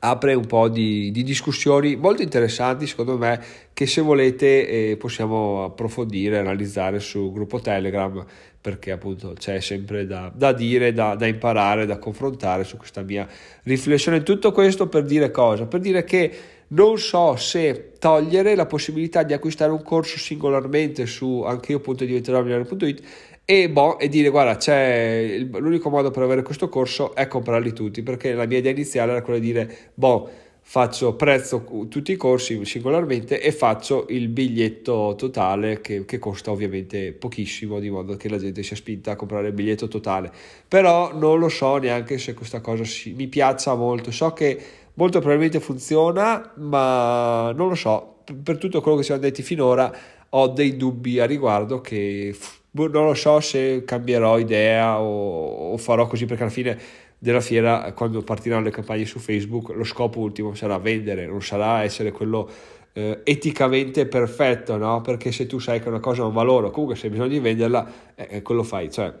apre 0.00 0.34
un 0.34 0.46
po' 0.46 0.68
di, 0.68 1.10
di, 1.10 1.22
discussioni 1.22 1.96
molto 1.96 2.22
interessanti 2.22 2.86
secondo 2.86 3.18
me 3.18 3.40
che 3.72 3.86
se 3.86 4.00
volete 4.00 4.90
eh, 4.90 4.96
possiamo 4.96 5.64
approfondire, 5.64 6.38
analizzare 6.38 7.00
sul 7.00 7.32
gruppo 7.32 7.60
Telegram 7.60 8.24
perché 8.60 8.92
appunto 8.92 9.34
c'è 9.36 9.60
sempre 9.60 10.06
da, 10.06 10.30
da 10.32 10.52
dire, 10.52 10.92
da, 10.92 11.16
da, 11.16 11.26
imparare, 11.26 11.84
da 11.84 11.98
confrontare 11.98 12.62
su 12.62 12.76
questa 12.76 13.02
mia 13.02 13.26
riflessione. 13.64 14.22
Tutto 14.22 14.52
questo 14.52 14.86
per 14.86 15.02
dire 15.02 15.32
cosa? 15.32 15.66
Per 15.66 15.80
dire 15.80 16.04
che 16.04 16.32
non 16.72 16.98
so 16.98 17.36
se 17.36 17.92
togliere 17.98 18.54
la 18.54 18.66
possibilità 18.66 19.22
di 19.22 19.32
acquistare 19.32 19.72
un 19.72 19.82
corso 19.82 20.18
singolarmente 20.18 21.06
su 21.06 21.42
anche 21.42 21.72
io 21.72 21.80
punto 21.80 22.04
diventerò.it 22.04 23.02
e, 23.44 23.68
boh, 23.68 23.98
e 23.98 24.08
dire 24.08 24.28
guarda 24.28 24.56
c'è 24.56 25.38
l'unico 25.38 25.90
modo 25.90 26.10
per 26.10 26.22
avere 26.22 26.42
questo 26.42 26.68
corso 26.68 27.14
è 27.14 27.26
comprarli 27.26 27.72
tutti 27.72 28.02
perché 28.02 28.32
la 28.34 28.46
mia 28.46 28.58
idea 28.58 28.72
iniziale 28.72 29.12
era 29.12 29.22
quella 29.22 29.38
di 29.38 29.46
dire 29.46 29.76
boh 29.94 30.30
faccio 30.64 31.16
prezzo 31.16 31.64
tutti 31.88 32.12
i 32.12 32.16
corsi 32.16 32.64
singolarmente 32.64 33.40
e 33.40 33.50
faccio 33.50 34.06
il 34.10 34.28
biglietto 34.28 35.14
totale 35.18 35.80
che, 35.80 36.04
che, 36.04 36.20
costa 36.20 36.52
ovviamente 36.52 37.12
pochissimo 37.12 37.80
di 37.80 37.90
modo 37.90 38.16
che 38.16 38.28
la 38.28 38.38
gente 38.38 38.62
sia 38.62 38.76
spinta 38.76 39.10
a 39.10 39.16
comprare 39.16 39.48
il 39.48 39.54
biglietto 39.54 39.88
totale 39.88 40.30
però 40.68 41.12
non 41.12 41.40
lo 41.40 41.48
so 41.48 41.78
neanche 41.78 42.16
se 42.16 42.32
questa 42.32 42.60
cosa 42.60 42.84
si, 42.84 43.12
mi 43.12 43.26
piaccia 43.26 43.74
molto. 43.74 44.10
So 44.10 44.32
che 44.32 44.58
molto 44.94 45.18
probabilmente 45.18 45.60
funziona 45.60 46.52
ma 46.56 47.52
non 47.52 47.68
lo 47.68 47.74
so. 47.74 48.16
Per 48.42 48.58
tutto 48.58 48.80
quello 48.80 48.98
che 48.98 49.02
siamo 49.02 49.20
detti 49.20 49.42
finora 49.42 49.92
ho 50.30 50.48
dei 50.48 50.76
dubbi 50.76 51.18
a 51.18 51.26
riguardo 51.26 51.80
che 51.80 52.36
Boh, 52.70 52.88
non 52.88 53.04
lo 53.04 53.14
so 53.14 53.40
se 53.40 53.84
cambierò 53.84 54.38
idea 54.38 54.98
o, 54.98 55.72
o, 55.72 55.76
farò 55.76 56.06
così 56.06 56.24
perché 56.24 56.44
alla 56.44 56.52
fine 56.52 56.78
della 57.18 57.40
fiera 57.40 57.92
quando 57.92 58.22
partiranno 58.22 58.64
le 58.64 58.70
campagne 58.70 59.04
su 59.04 59.18
Facebook 59.18 59.70
lo 59.70 59.84
scopo 59.84 60.20
ultimo 60.20 60.54
sarà 60.54 60.78
vendere 60.78 61.26
non 61.26 61.42
sarà 61.42 61.82
essere 61.82 62.12
quello 62.12 62.50
eh, 62.94 63.20
eticamente 63.24 64.06
perfetto 64.06 64.76
no? 64.76 65.00
perché 65.02 65.32
se 65.32 65.46
tu 65.46 65.58
sai 65.58 65.80
che 65.80 65.88
una 65.88 66.00
cosa 66.00 66.22
ha 66.22 66.26
un 66.26 66.32
valore 66.32 66.70
comunque 66.70 66.96
se 66.96 67.06
hai 67.06 67.12
bisogno 67.12 67.28
di 67.28 67.38
venderla 67.40 67.92
eh, 68.14 68.28
eh, 68.30 68.42
quello 68.42 68.62
fai. 68.62 68.90
Cioè 68.90 69.12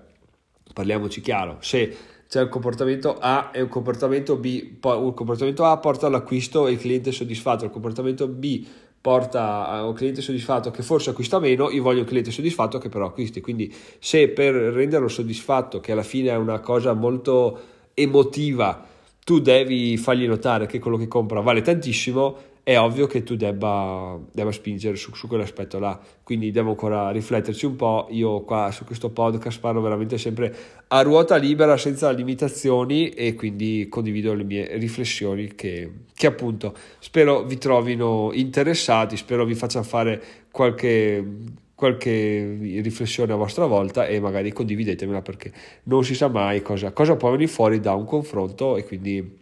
parliamoci 0.72 1.20
chiaro. 1.20 1.58
Se 1.60 1.96
c'è 2.32 2.40
un 2.40 2.48
comportamento 2.48 3.18
A 3.20 3.50
e 3.52 3.60
un 3.60 3.68
comportamento 3.68 4.36
B 4.36 4.78
un 4.82 5.12
comportamento 5.12 5.66
A 5.66 5.76
porta 5.76 6.06
all'acquisto 6.06 6.66
e 6.66 6.72
il 6.72 6.78
cliente 6.78 7.10
è 7.10 7.12
soddisfatto 7.12 7.66
il 7.66 7.70
comportamento 7.70 8.26
B 8.26 8.66
porta 9.02 9.68
a 9.68 9.84
un 9.84 9.92
cliente 9.92 10.22
soddisfatto 10.22 10.70
che 10.70 10.82
forse 10.82 11.10
acquista 11.10 11.38
meno, 11.38 11.68
io 11.68 11.82
voglio 11.82 12.00
un 12.00 12.06
cliente 12.06 12.30
soddisfatto 12.30 12.78
che 12.78 12.88
però 12.88 13.04
acquisti. 13.04 13.42
Quindi 13.42 13.70
se 13.98 14.28
per 14.28 14.54
renderlo 14.54 15.08
soddisfatto, 15.08 15.80
che 15.80 15.92
alla 15.92 16.02
fine 16.02 16.30
è 16.30 16.36
una 16.36 16.60
cosa 16.60 16.94
molto 16.94 17.60
emotiva, 17.92 18.82
tu 19.22 19.40
devi 19.40 19.98
fargli 19.98 20.26
notare 20.26 20.64
che 20.64 20.78
quello 20.78 20.96
che 20.96 21.08
compra 21.08 21.40
vale 21.40 21.60
tantissimo, 21.60 22.36
è 22.64 22.78
ovvio 22.78 23.06
che 23.06 23.24
tu 23.24 23.34
debba, 23.34 24.18
debba 24.32 24.52
spingere 24.52 24.94
su, 24.96 25.12
su, 25.14 25.26
quell'aspetto 25.26 25.80
là. 25.80 25.98
Quindi 26.22 26.52
devo 26.52 26.70
ancora 26.70 27.10
rifletterci 27.10 27.66
un 27.66 27.74
po'. 27.74 28.06
Io 28.10 28.42
qua 28.42 28.70
su 28.70 28.84
questo 28.84 29.10
podcast 29.10 29.58
parlo 29.58 29.80
veramente 29.80 30.16
sempre 30.16 30.54
a 30.88 31.02
ruota 31.02 31.36
libera, 31.36 31.76
senza 31.76 32.10
limitazioni 32.10 33.08
e 33.10 33.34
quindi 33.34 33.88
condivido 33.88 34.32
le 34.34 34.44
mie 34.44 34.76
riflessioni 34.76 35.54
che, 35.54 35.90
che 36.14 36.26
appunto 36.26 36.74
spero 37.00 37.42
vi 37.42 37.58
trovino 37.58 38.30
interessati, 38.32 39.16
spero 39.16 39.44
vi 39.44 39.54
facciano 39.54 39.84
fare 39.84 40.22
qualche 40.50 41.60
qualche 41.74 42.58
riflessione 42.80 43.32
a 43.32 43.36
vostra 43.36 43.66
volta 43.66 44.06
e 44.06 44.20
magari 44.20 44.52
condividetemela 44.52 45.20
perché 45.20 45.52
non 45.84 46.04
si 46.04 46.14
sa 46.14 46.28
mai 46.28 46.62
cosa, 46.62 46.92
cosa 46.92 47.16
può 47.16 47.32
venire 47.32 47.50
fuori 47.50 47.80
da 47.80 47.92
un 47.94 48.04
confronto 48.04 48.76
e 48.76 48.84
quindi 48.84 49.40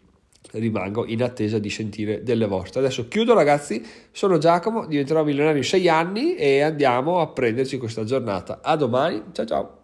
rimango 0.52 1.06
in 1.06 1.22
attesa 1.22 1.58
di 1.58 1.70
sentire 1.70 2.22
delle 2.22 2.46
vostre. 2.46 2.80
Adesso 2.80 3.08
chiudo 3.08 3.34
ragazzi, 3.34 3.84
sono 4.10 4.38
Giacomo, 4.38 4.86
diventerò 4.86 5.24
milionario 5.24 5.58
in 5.58 5.64
sei 5.64 5.88
anni 5.88 6.34
e 6.34 6.60
andiamo 6.60 7.20
a 7.20 7.28
prenderci 7.28 7.78
questa 7.78 8.04
giornata. 8.04 8.60
A 8.62 8.76
domani, 8.76 9.22
ciao 9.32 9.46
ciao! 9.46 9.79